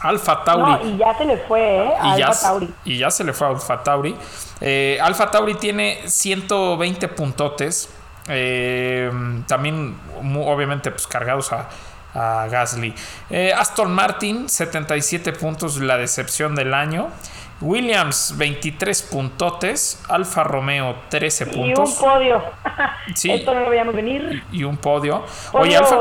[0.00, 0.72] Alfa Tauri.
[0.72, 1.92] No, y ya se le fue, ¿eh?
[2.14, 2.74] Y ya, Tauri.
[2.84, 4.16] y ya se le fue a Alfa Tauri.
[4.60, 7.88] Eh, Alfa Tauri tiene 120 puntotes.
[8.28, 9.10] Eh,
[9.46, 9.96] también,
[10.44, 11.68] obviamente, pues cargados a,
[12.14, 12.94] a Gasly.
[13.30, 17.08] Eh, Aston Martin, 77 puntos, la decepción del año.
[17.60, 20.02] Williams, 23 puntotes.
[20.08, 21.94] Alfa Romeo, 13 Y un puntos.
[21.94, 22.42] podio.
[23.14, 23.30] Sí.
[23.30, 24.44] Esto no lo veíamos venir.
[24.52, 25.24] Y un podio.
[25.50, 25.96] Podio, Oye, Alfa.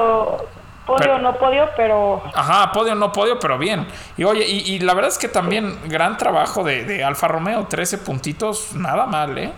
[0.85, 3.87] podio Pero- no podio, pero Ajá, podio no podio, pero bien.
[4.17, 7.65] Y oye, y, y la verdad es que también gran trabajo de, de Alfa Romeo,
[7.67, 9.51] 13 puntitos, nada mal, ¿eh?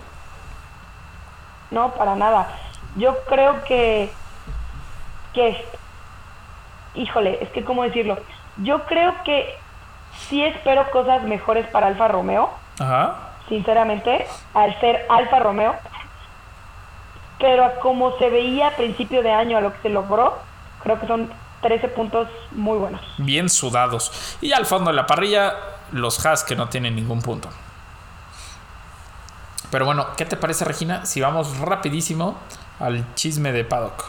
[1.72, 2.48] no, para nada.
[2.96, 4.12] Yo creo que,
[5.34, 5.66] que,
[6.96, 8.18] híjole, es que cómo decirlo.
[8.58, 9.56] Yo creo que
[10.28, 13.16] sí espero cosas mejores para Alfa Romeo, Ajá.
[13.50, 15.76] sinceramente, al ser Alfa Romeo.
[17.40, 20.38] Pero a como se veía a principio de año a lo que se logró,
[20.84, 21.32] creo que son
[21.62, 23.02] 13 puntos muy buenos.
[23.18, 24.38] Bien sudados.
[24.42, 25.54] Y al fondo de la parrilla,
[25.92, 27.50] los Haas que no tienen ningún punto.
[29.72, 31.06] Pero bueno, ¿qué te parece, Regina?
[31.06, 32.38] Si vamos rapidísimo
[32.80, 34.06] al chisme de Paddock.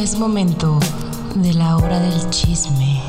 [0.00, 0.78] Es momento
[1.34, 3.00] de la hora del chisme.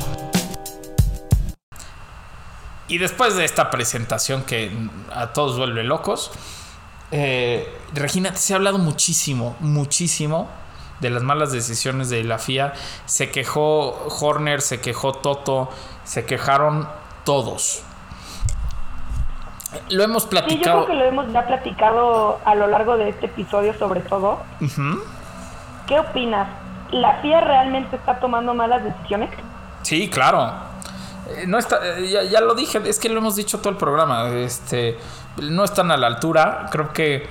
[2.88, 4.70] Y después de esta presentación que
[5.14, 6.30] a todos vuelve locos,
[7.14, 10.48] Eh, Regina, se ha hablado muchísimo, muchísimo
[11.00, 12.72] de las malas decisiones de la FIA.
[13.04, 15.68] Se quejó Horner, se quejó Toto,
[16.04, 16.88] se quejaron
[17.26, 17.82] todos.
[19.90, 20.84] Lo hemos Sí, yo platicado.
[20.86, 24.38] creo que lo hemos ya platicado a lo largo de este episodio sobre todo.
[25.86, 26.48] ¿Qué opinas?
[26.92, 29.30] ¿La FIA realmente está tomando malas decisiones?
[29.82, 30.52] Sí, claro.
[31.28, 33.76] Eh, No está, eh, ya, ya lo dije, es que lo hemos dicho todo el
[33.76, 34.28] programa.
[34.28, 34.98] Este,
[35.38, 36.66] no están a la altura.
[36.70, 37.28] Creo que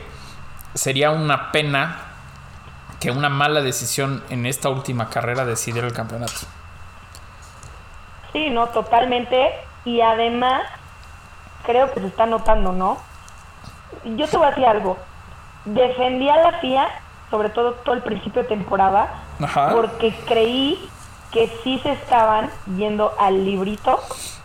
[0.74, 1.98] sería una pena
[3.00, 6.34] que una mala decisión en esta última carrera decidiera el campeonato.
[8.34, 9.52] Sí, no, totalmente.
[9.86, 10.62] Y además,
[11.64, 12.98] creo que se está notando, ¿no?
[14.06, 14.98] Yo te voy a decir algo.
[15.66, 16.88] Defendí a la FIA,
[17.32, 19.72] sobre todo todo el principio de temporada, Ajá.
[19.72, 20.78] porque creí
[21.32, 24.00] que sí se estaban yendo al librito,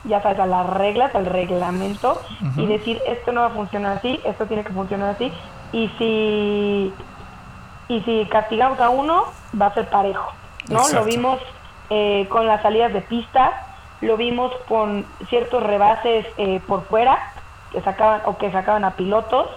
[0.05, 2.23] ya sabes, a las reglas, al reglamento,
[2.57, 5.33] y decir, esto no va a funcionar así, esto tiene que funcionar así,
[5.73, 6.95] y si,
[7.89, 9.25] y si castigamos a uno,
[9.61, 10.33] va a ser parejo,
[10.69, 10.79] ¿no?
[10.79, 11.01] Exacto.
[11.01, 11.41] Lo vimos
[11.91, 13.67] eh, con las salidas de pista,
[14.01, 17.19] lo vimos con ciertos rebases eh, por fuera,
[17.73, 19.49] que sacaban, o que sacaban a pilotos,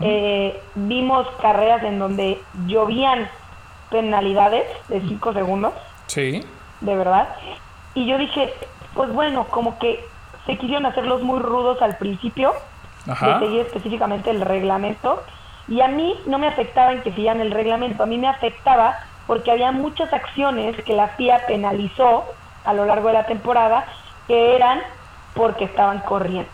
[0.00, 3.28] Eh, vimos carreras en donde llovían
[3.90, 5.72] penalidades de 5 segundos,
[6.06, 6.44] Sí.
[6.80, 7.28] de verdad.
[7.94, 8.52] Y yo dije,
[8.94, 10.04] pues bueno, como que
[10.46, 12.52] se quisieron hacerlos muy rudos al principio,
[13.08, 13.38] Ajá.
[13.38, 15.22] de seguir específicamente el reglamento.
[15.68, 18.98] Y a mí no me afectaba en que siguieran el reglamento, a mí me afectaba
[19.26, 22.24] porque había muchas acciones que la FIA penalizó
[22.64, 23.84] a lo largo de la temporada
[24.26, 24.80] que eran
[25.34, 26.50] porque estaban corriendo,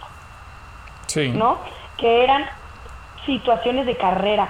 [1.07, 1.29] Sí.
[1.31, 1.59] ¿no?
[1.97, 2.45] Que eran
[3.27, 4.49] situaciones de carrera,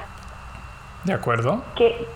[1.05, 1.63] De acuerdo.
[1.75, 2.07] que,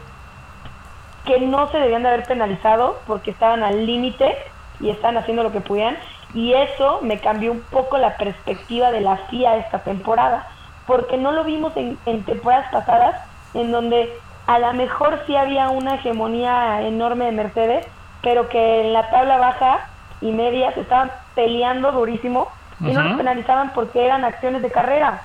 [1.24, 4.36] que no se debían de haber penalizado porque estaban al límite
[4.80, 5.96] y estaban haciendo lo que podían.
[6.34, 10.46] Y eso me cambió un poco la perspectiva de la FIA esta temporada,
[10.86, 13.16] porque no lo vimos en, en temporadas pasadas,
[13.54, 14.12] en donde
[14.46, 17.86] a lo mejor sí había una hegemonía enorme de Mercedes,
[18.22, 19.88] pero que en la tabla baja
[20.20, 22.48] y media se estaban peleando durísimo
[22.80, 25.22] y no los penalizaban porque eran acciones de carrera.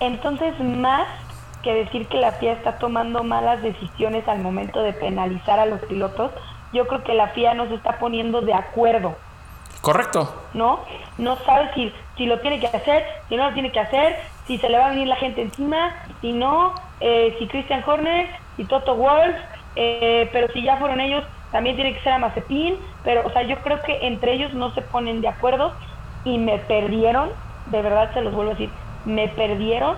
[0.00, 1.06] Entonces, más
[1.62, 5.80] que decir que la FIA está tomando malas decisiones al momento de penalizar a los
[5.80, 6.30] pilotos,
[6.72, 9.16] yo creo que la FIA no se está poniendo de acuerdo,
[9.80, 10.34] Correcto.
[10.54, 10.80] ¿no?
[11.18, 14.16] No sabe si, si lo tiene que hacer, si no lo tiene que hacer,
[14.46, 18.28] si se le va a venir la gente encima, si no, eh, si Christian Horner,
[18.56, 19.36] si Toto Wolff,
[19.76, 23.42] eh, pero si ya fueron ellos, también tiene que ser a Mazepin, pero, o sea,
[23.42, 25.72] yo creo que entre ellos no se ponen de acuerdo
[26.24, 27.30] y me perdieron,
[27.66, 28.70] de verdad se los vuelvo a decir,
[29.06, 29.96] me perdieron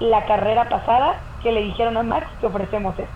[0.00, 3.10] la carrera pasada que le dijeron a Max que ofrecemos esto.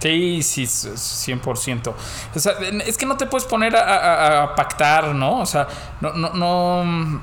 [0.00, 1.94] Sí, sí, s- 100%.
[2.34, 2.52] O sea,
[2.86, 5.40] es que no te puedes poner a pactar, ¿no?
[5.40, 5.66] O sea,
[6.00, 7.20] no, no, no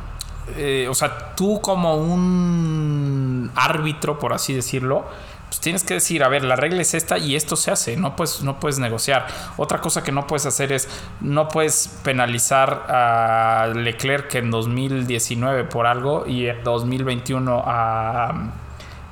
[0.58, 5.06] eh, o sea, tú como un árbitro, por así decirlo,
[5.48, 8.16] pues tienes que decir, a ver, la regla es esta y esto se hace, no
[8.16, 9.28] puedes, no puedes negociar.
[9.58, 10.90] Otra cosa que no puedes hacer es,
[11.22, 18.52] no puedes penalizar a Leclerc en 2019 por algo y en 2021 a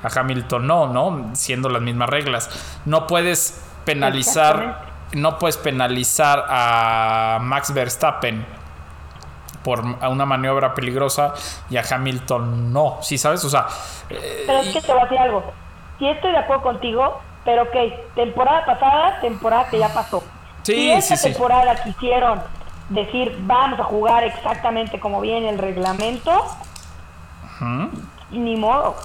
[0.04, 1.32] a Hamilton no, ¿no?
[1.34, 2.50] Siendo las mismas reglas.
[2.86, 8.46] No puedes penalizar, no puedes penalizar a Max Verstappen
[9.64, 11.34] por una maniobra peligrosa
[11.70, 13.44] y a Hamilton no, ¿sí sabes?
[13.46, 13.66] O sea,
[14.10, 15.54] eh, Pero es que te voy a decir algo.
[16.00, 17.76] Sí estoy de acuerdo contigo, pero ok,
[18.16, 20.24] temporada pasada, temporada que ya pasó.
[20.64, 21.34] Sí, si esta sí, sí.
[21.34, 22.42] temporada quisieron
[22.90, 26.32] decir vamos a jugar exactamente como viene el reglamento,
[28.32, 28.96] ni modo.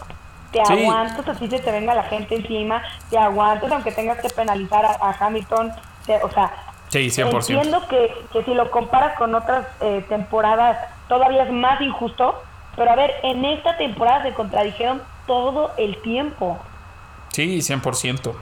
[0.52, 0.72] Te Sí.
[0.84, 4.92] aguantas así se te venga la gente encima, te aguantas aunque tengas que penalizar a,
[5.00, 5.72] a Hamilton,
[6.22, 6.52] o sea,
[6.88, 7.34] sí, 100%.
[7.50, 12.42] Entiendo que, que si lo comparas con otras eh, temporadas todavía es más injusto,
[12.76, 16.56] pero a ver, en esta temporada se contradijeron todo el tiempo.
[17.32, 18.34] Sí, 100%.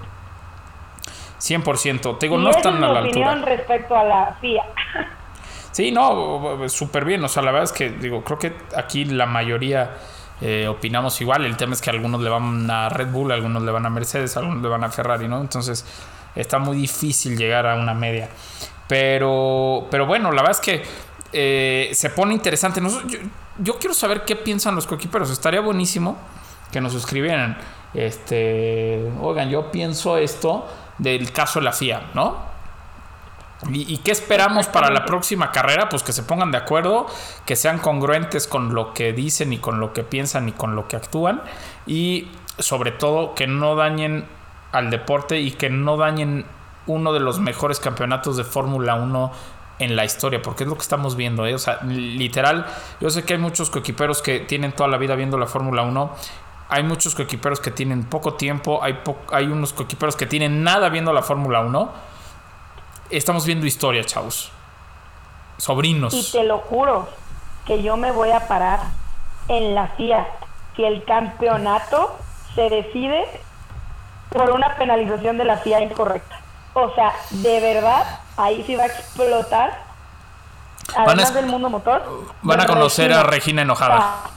[1.39, 2.19] 100%.
[2.19, 3.57] Te digo, y no están es a la opinión altura.
[3.57, 4.63] respecto a la FIA.
[5.73, 7.23] Sí, no, súper bien.
[7.25, 9.91] O sea, la verdad es que, digo, creo que aquí la mayoría
[10.41, 11.45] eh, opinamos igual.
[11.45, 14.37] El tema es que algunos le van a Red Bull, algunos le van a Mercedes,
[14.39, 15.41] algunos le van a Ferrari, ¿no?
[15.41, 15.85] Entonces,
[16.35, 18.31] está muy difícil llegar a una media.
[18.89, 20.83] Pero, pero bueno, la verdad es que
[21.33, 22.81] eh, se pone interesante.
[22.81, 23.19] Nos- yo,
[23.59, 25.31] yo quiero saber qué piensan los coequiperos.
[25.31, 26.17] Estaría buenísimo
[26.73, 27.59] que nos suscribieran.
[27.97, 30.67] Este, oigan, yo pienso esto
[30.99, 32.55] del caso de la FIA, ¿no?
[33.73, 35.89] ¿Y, qué esperamos para la próxima carrera?
[35.89, 37.07] Pues que se pongan de acuerdo,
[37.47, 40.89] que sean congruentes con lo que dicen y con lo que piensan y con lo
[40.89, 41.43] que actúan.
[41.87, 42.29] Y
[42.59, 44.27] sobre todo que no dañen
[44.73, 46.45] al deporte y que no dañen
[46.87, 49.33] uno de los mejores campeonatos de Fórmula 1
[49.79, 51.55] en la historia, porque es lo que estamos viendo, ¿eh?
[51.55, 52.67] O sea, literal,
[53.01, 56.15] yo sé que hay muchos coequiperos que tienen toda la vida viendo la Fórmula 1
[56.69, 60.89] hay muchos coequiperos que tienen poco tiempo, hay, po- hay unos coequiperos que tienen nada
[60.89, 61.93] viendo la Fórmula 1.
[63.11, 64.51] Estamos viendo historia, chavos.
[65.59, 66.13] Sobrinos.
[66.13, 67.09] Y te lo juro
[67.67, 68.81] que yo me voy a parar
[69.49, 70.27] en la FIA
[70.75, 72.19] si el campeonato
[72.55, 73.25] se decide
[74.31, 76.41] por una penalización de la FIA incorrecta.
[76.75, 79.87] O sea, de verdad, ahí sí va a explotar.
[80.95, 82.27] Van a Además del mundo motor.
[82.43, 83.99] Van a conocer a Regina enojada.
[84.01, 84.31] Ah,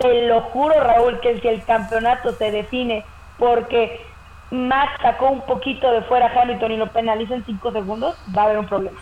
[0.00, 3.04] Te lo juro, Raúl, que si el campeonato se define
[3.38, 4.04] porque
[4.50, 8.42] Max sacó un poquito de fuera a Hamilton y lo penaliza en 5 segundos, va
[8.42, 8.98] a haber un problema.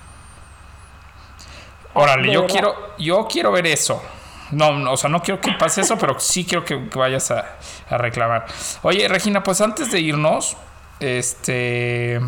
[1.95, 4.03] Órale, yo quiero, yo quiero ver eso.
[4.51, 7.31] No, no, o sea, no quiero que pase eso, pero sí quiero que, que vayas
[7.31, 7.57] a,
[7.91, 8.47] a reclamar.
[8.83, 10.57] Oye, Regina, pues antes de irnos,
[11.01, 12.21] este,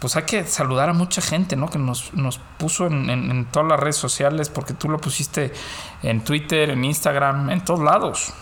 [0.00, 1.68] pues hay que saludar a mucha gente, ¿no?
[1.68, 5.52] Que nos, nos puso en, todas las redes sociales, porque tú lo pusiste
[6.02, 8.32] en Twitter, en Instagram, en todos lados.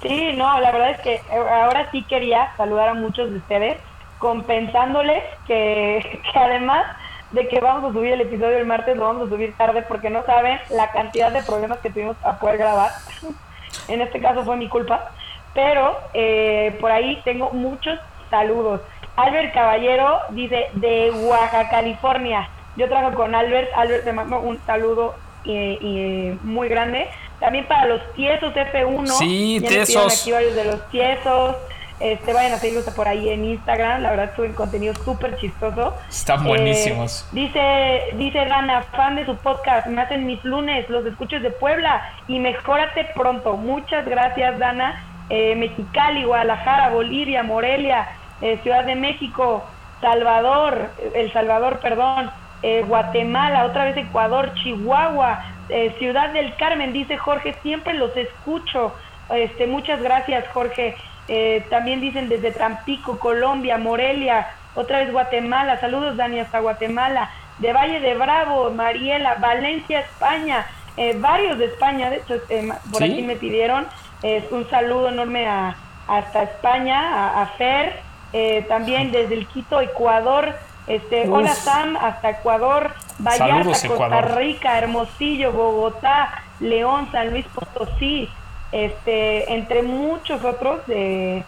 [0.00, 3.78] Sí, no, la verdad es que ahora sí quería saludar a muchos de ustedes,
[4.18, 6.86] compensándoles que, que además
[7.32, 10.08] de que vamos a subir el episodio el martes, lo vamos a subir tarde porque
[10.08, 12.90] no saben la cantidad de problemas que tuvimos para poder grabar.
[13.88, 15.10] en este caso fue mi culpa,
[15.52, 17.98] pero eh, por ahí tengo muchos
[18.30, 18.80] saludos.
[19.16, 22.48] Albert Caballero dice de Oaxaca, California.
[22.76, 23.68] Yo trabajo con Albert.
[23.74, 27.08] Albert, te mando un saludo eh, eh, muy grande.
[27.40, 29.06] También para los tiesos F1.
[29.06, 30.20] Sí, tiesos.
[30.20, 31.56] aquí varios de los tiesos.
[32.00, 34.02] Este, vayan a seguirlos por ahí en Instagram.
[34.02, 35.94] La verdad suben contenido súper chistoso.
[36.08, 37.22] Están buenísimos.
[37.22, 39.86] Eh, dice, dice Dana, fan de su podcast.
[39.86, 42.02] Me hacen mis lunes, los escuchos de Puebla.
[42.26, 43.56] Y mejórate pronto.
[43.56, 45.04] Muchas gracias, Dana.
[45.28, 48.08] Eh, Mexicali, Guadalajara, Bolivia, Morelia,
[48.40, 49.64] eh, Ciudad de México,
[50.00, 52.30] Salvador, El Salvador, perdón,
[52.62, 58.94] eh, Guatemala, otra vez Ecuador, Chihuahua, eh, Ciudad del Carmen, dice Jorge, siempre los escucho.
[59.30, 60.96] Este, muchas gracias, Jorge.
[61.28, 65.78] Eh, también dicen desde Tampico, Colombia, Morelia, otra vez Guatemala.
[65.80, 67.30] Saludos, Dani, hasta Guatemala.
[67.58, 70.66] De Valle de Bravo, Mariela, Valencia, España.
[70.96, 73.12] eh, varios de España, de hecho, este, por ¿Sí?
[73.12, 73.86] aquí me pidieron.
[74.22, 75.76] eh, un saludo enorme a,
[76.08, 78.02] hasta España, a, a Fer.
[78.32, 80.54] Eh, también desde el Quito, Ecuador.
[80.86, 81.36] Este, Uf.
[81.36, 84.36] hola Sam, hasta Ecuador, Vallarta, Costa Ecuador.
[84.36, 88.28] Rica, Hermosillo, Bogotá, León, San Luis Potosí,
[88.72, 91.44] este, entre muchos otros de,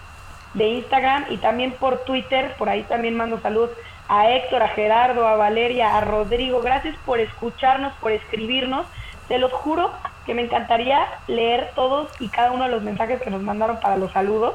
[0.54, 3.70] de Instagram y también por Twitter, por ahí también mando saludos
[4.08, 8.86] a Héctor, a Gerardo, a Valeria, a Rodrigo, gracias por escucharnos, por escribirnos,
[9.28, 9.90] te los juro
[10.26, 13.96] que me encantaría leer todos y cada uno de los mensajes que nos mandaron para
[13.96, 14.54] los saludos.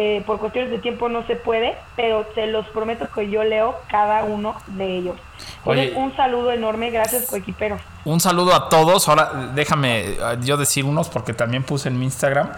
[0.00, 3.74] Eh, por cuestiones de tiempo no se puede, pero se los prometo que yo leo
[3.90, 5.16] cada uno de ellos.
[5.64, 5.92] Oye.
[5.96, 7.80] Un saludo enorme, gracias coequiperos.
[8.04, 9.08] Un saludo a todos.
[9.08, 12.50] Ahora déjame eh, yo decir unos porque también puse en mi Instagram.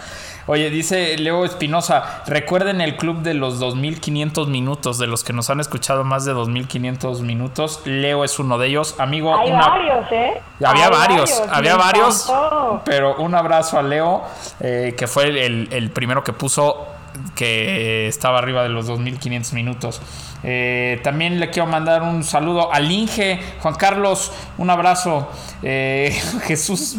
[0.48, 5.48] Oye, dice Leo Espinosa, recuerden el club de los 2500 minutos, de los que nos
[5.48, 7.80] han escuchado más de 2500 minutos.
[7.86, 8.96] Leo es uno de ellos.
[8.98, 10.40] Amigo, Hay una- varios, ¿eh?
[10.62, 12.82] Había Hay varios, había varios, encantó.
[12.84, 14.24] pero un abrazo a Leo,
[14.60, 16.86] eh, que fue el, el primero que puso
[17.34, 20.02] que estaba arriba de los 2500 minutos.
[20.42, 25.28] Eh, también le quiero mandar un saludo al Inge, Juan Carlos, un abrazo.
[25.62, 26.96] Eh, Jesús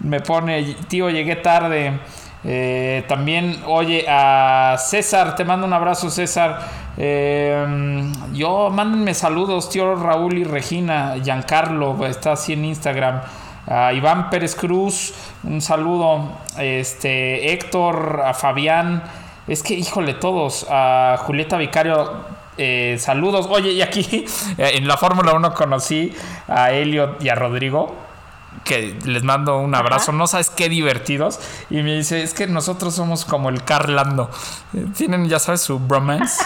[0.00, 1.98] me pone, tío, llegué tarde.
[2.44, 6.88] Eh, también, oye, a César, te mando un abrazo, César.
[8.32, 13.20] Yo, mándenme saludos, tío Raúl y Regina, Giancarlo, está así en Instagram.
[13.70, 15.12] A Iván Pérez Cruz,
[15.44, 16.38] un saludo.
[16.58, 19.02] Este, Héctor, a Fabián,
[19.48, 20.66] es que, híjole, todos.
[20.70, 22.24] A Julieta Vicario,
[22.56, 23.46] eh, saludos.
[23.50, 24.24] Oye, y aquí
[24.58, 26.14] eh, en la Fórmula 1 conocí
[26.46, 28.08] a Elliot y a Rodrigo
[28.64, 31.40] que les mando un abrazo, no sabes qué divertidos.
[31.70, 34.30] Y me dice, es que nosotros somos como el Carlando.
[34.74, 36.44] Eh, Tienen, ya sabes, su bromance.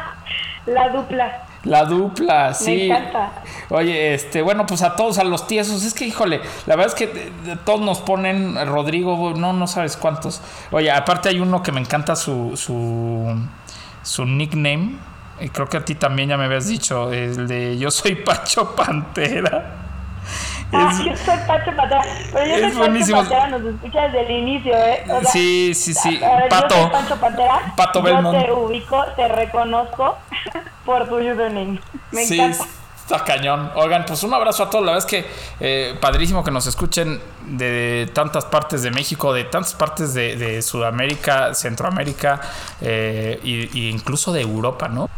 [0.66, 1.47] La dupla.
[1.64, 2.90] La dupla, sí.
[2.90, 3.42] encanta.
[3.70, 6.94] Oye, este, bueno, pues a todos, a los tiesos, es que, híjole, la verdad es
[6.94, 7.32] que
[7.64, 10.40] todos nos ponen, Rodrigo, no, no sabes cuántos.
[10.70, 13.36] Oye, aparte hay uno que me encanta su, su,
[14.02, 14.98] su nickname,
[15.40, 18.74] y creo que a ti también ya me habías dicho, el de yo soy Pacho
[18.74, 19.77] Pantera.
[20.72, 22.02] Ah, yo soy Pacho Pantera.
[22.32, 23.18] Pero yo es soy Pacho buenísimo.
[23.20, 25.04] Pantera, nos escucha desde el inicio, ¿eh?
[25.10, 26.16] O sea, Sí, sí, sí.
[26.18, 26.74] ver, Pato.
[26.76, 27.42] Yo soy Pancho.
[27.76, 28.38] Pato yo Belmont.
[28.44, 30.16] te ubico, te reconozco
[30.84, 31.80] por tu username.
[32.12, 32.66] Me sí, encanta.
[33.02, 33.72] está cañón.
[33.76, 34.84] Oigan, pues un abrazo a todos.
[34.84, 39.44] La verdad es que eh, padrísimo que nos escuchen de tantas partes de México, de
[39.44, 42.40] tantas partes de, de Sudamérica, Centroamérica
[42.82, 45.08] eh, y incluso de Europa, ¿no?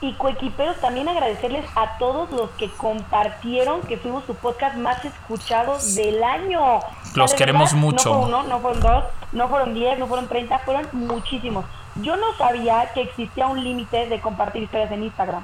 [0.00, 5.76] Y coequiperos, también agradecerles a todos los que compartieron que fuimos su podcast más escuchado
[5.96, 6.80] del año.
[7.14, 8.08] los queremos verdad, mucho.
[8.10, 11.64] No fue uno, no fueron dos, no fueron diez, no fueron treinta, fueron muchísimos.
[11.96, 15.42] Yo no sabía que existía un límite de compartir historias en Instagram.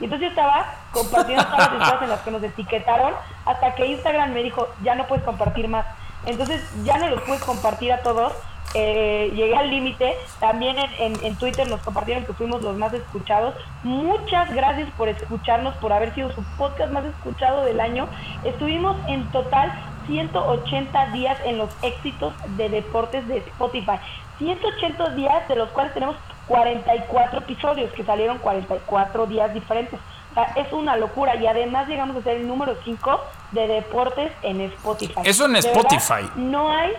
[0.00, 3.14] Y entonces yo estaba compartiendo todas las historias en las que nos etiquetaron
[3.46, 5.86] hasta que Instagram me dijo, ya no puedes compartir más.
[6.26, 8.32] Entonces ya no los puedes compartir a todos.
[8.72, 10.14] Eh, llegué al límite.
[10.40, 13.54] También en, en- en Twitter nos compartieron que fuimos los más escuchados.
[13.82, 18.08] Muchas gracias por escucharnos, por haber sido su podcast más escuchado del año.
[18.44, 19.72] Estuvimos en total
[20.06, 23.98] 180 días en los éxitos de deportes de Spotify.
[24.38, 26.16] 180 días de los cuales tenemos
[26.48, 30.00] 44 episodios que salieron 44 días diferentes.
[30.32, 33.20] O sea, es una locura y además llegamos a ser el número 5
[33.52, 35.20] de deportes en Spotify.
[35.24, 36.28] Eso en verdad, Spotify.
[36.34, 36.92] no hay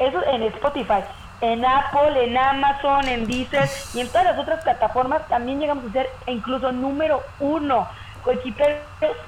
[0.00, 1.02] eso en Spotify,
[1.40, 5.92] en Apple, en Amazon, en Deezer y en todas las otras plataformas también llegamos a
[5.92, 7.86] ser incluso número uno.
[8.24, 8.78] Coequiperos,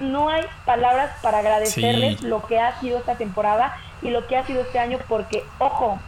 [0.01, 2.27] no hay palabras para agradecerles Sí.
[2.27, 5.99] lo que ha sido esta temporada y lo que ha sido este año porque, ojo,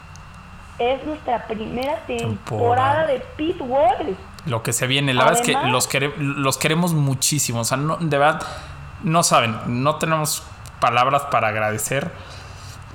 [0.78, 3.06] es nuestra primera temporada, Temporada.
[3.06, 4.16] de Pitbull.
[4.46, 7.60] Lo que se viene, la verdad es que Además- los, quere- los queremos muchísimo.
[7.60, 8.42] O sea, no- de verdad,
[9.04, 10.42] no saben, no tenemos
[10.80, 12.10] palabras para agradecer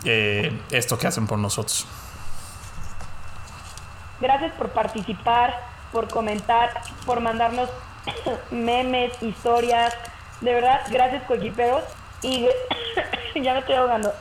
[0.03, 1.87] eh, esto que hacen por nosotros.
[4.19, 7.69] Gracias por participar, por comentar, por mandarnos
[8.51, 9.93] memes, historias.
[10.41, 11.83] De verdad, gracias coequiperos.
[12.21, 12.47] Y
[13.41, 14.13] ya me estoy ahogando.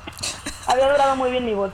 [0.67, 1.73] Había durado muy bien mi voz.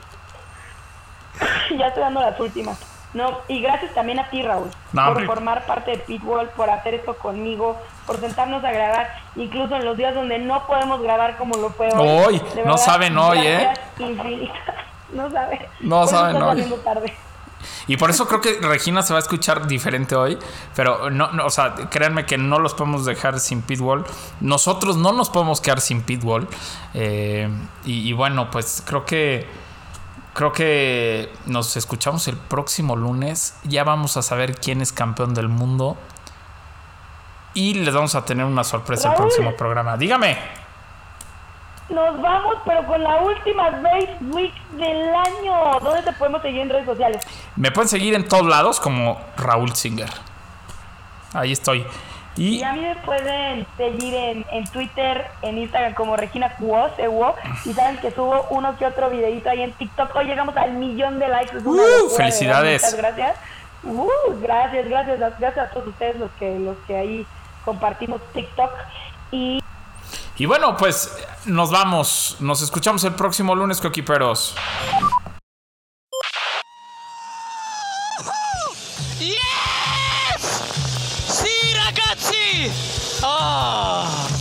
[1.77, 2.92] ya estoy dando las últimas.
[3.13, 6.95] No, y gracias también a ti, Raúl, No, por formar parte de Pitbull, por hacer
[6.95, 11.55] esto conmigo, por sentarnos a grabar, incluso en los días donde no podemos grabar como
[11.57, 12.07] lo fue hoy.
[12.07, 13.69] Hoy, De no saben hoy, ¿eh?
[13.99, 14.57] infinitas.
[15.13, 15.59] No saben.
[15.81, 16.73] No Por saben hoy.
[16.83, 17.13] tarde.
[17.85, 20.39] Y por eso creo que Regina se va a escuchar diferente hoy.
[20.75, 24.05] Pero no, no, o sea, créanme que no los podemos dejar sin Pitbull.
[24.41, 26.47] Nosotros no nos podemos quedar sin Pitbull.
[26.95, 27.47] Eh,
[27.85, 29.47] y, y bueno, pues creo que.
[30.33, 33.55] Creo que nos escuchamos el próximo lunes.
[33.63, 35.95] Ya vamos a saber quién es campeón del mundo.
[37.53, 39.95] Y les vamos a tener una sorpresa el próximo programa.
[39.95, 40.37] Dígame.
[41.89, 45.79] Nos vamos, pero con la última Race Week del año.
[45.81, 47.23] ¿Dónde te podemos seguir en redes sociales?
[47.55, 50.09] Me pueden seguir en todos lados como Raúl Singer.
[51.33, 51.85] Ahí estoy.
[52.35, 56.89] Y Y a mí me pueden seguir en, en Twitter, en Instagram como Regina Cuo,
[56.95, 60.15] CUO, y saben que subo uno que otro videito ahí en TikTok.
[60.15, 61.57] Hoy llegamos al millón de likes.
[61.57, 62.81] Es una Uh, felicidades.
[62.81, 63.37] Muchas gracias.
[63.83, 64.07] Uh,
[64.41, 67.27] gracias, gracias, gracias a todos ustedes los que, los que ahí
[67.65, 68.71] compartimos TikTok.
[69.31, 69.61] Y
[70.37, 71.15] Y bueno, pues
[71.45, 72.37] nos vamos.
[72.39, 74.55] Nos escuchamos el próximo lunes, coquiperos.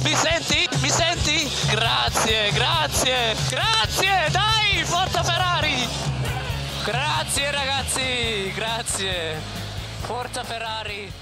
[0.02, 0.68] Mi senti?
[0.80, 1.50] Mi senti?
[1.70, 4.28] Grazie, grazie, grazie!
[4.30, 5.86] Dai, forza Ferrari!
[6.84, 9.40] Grazie ragazzi, grazie!
[10.00, 11.21] Forza Ferrari!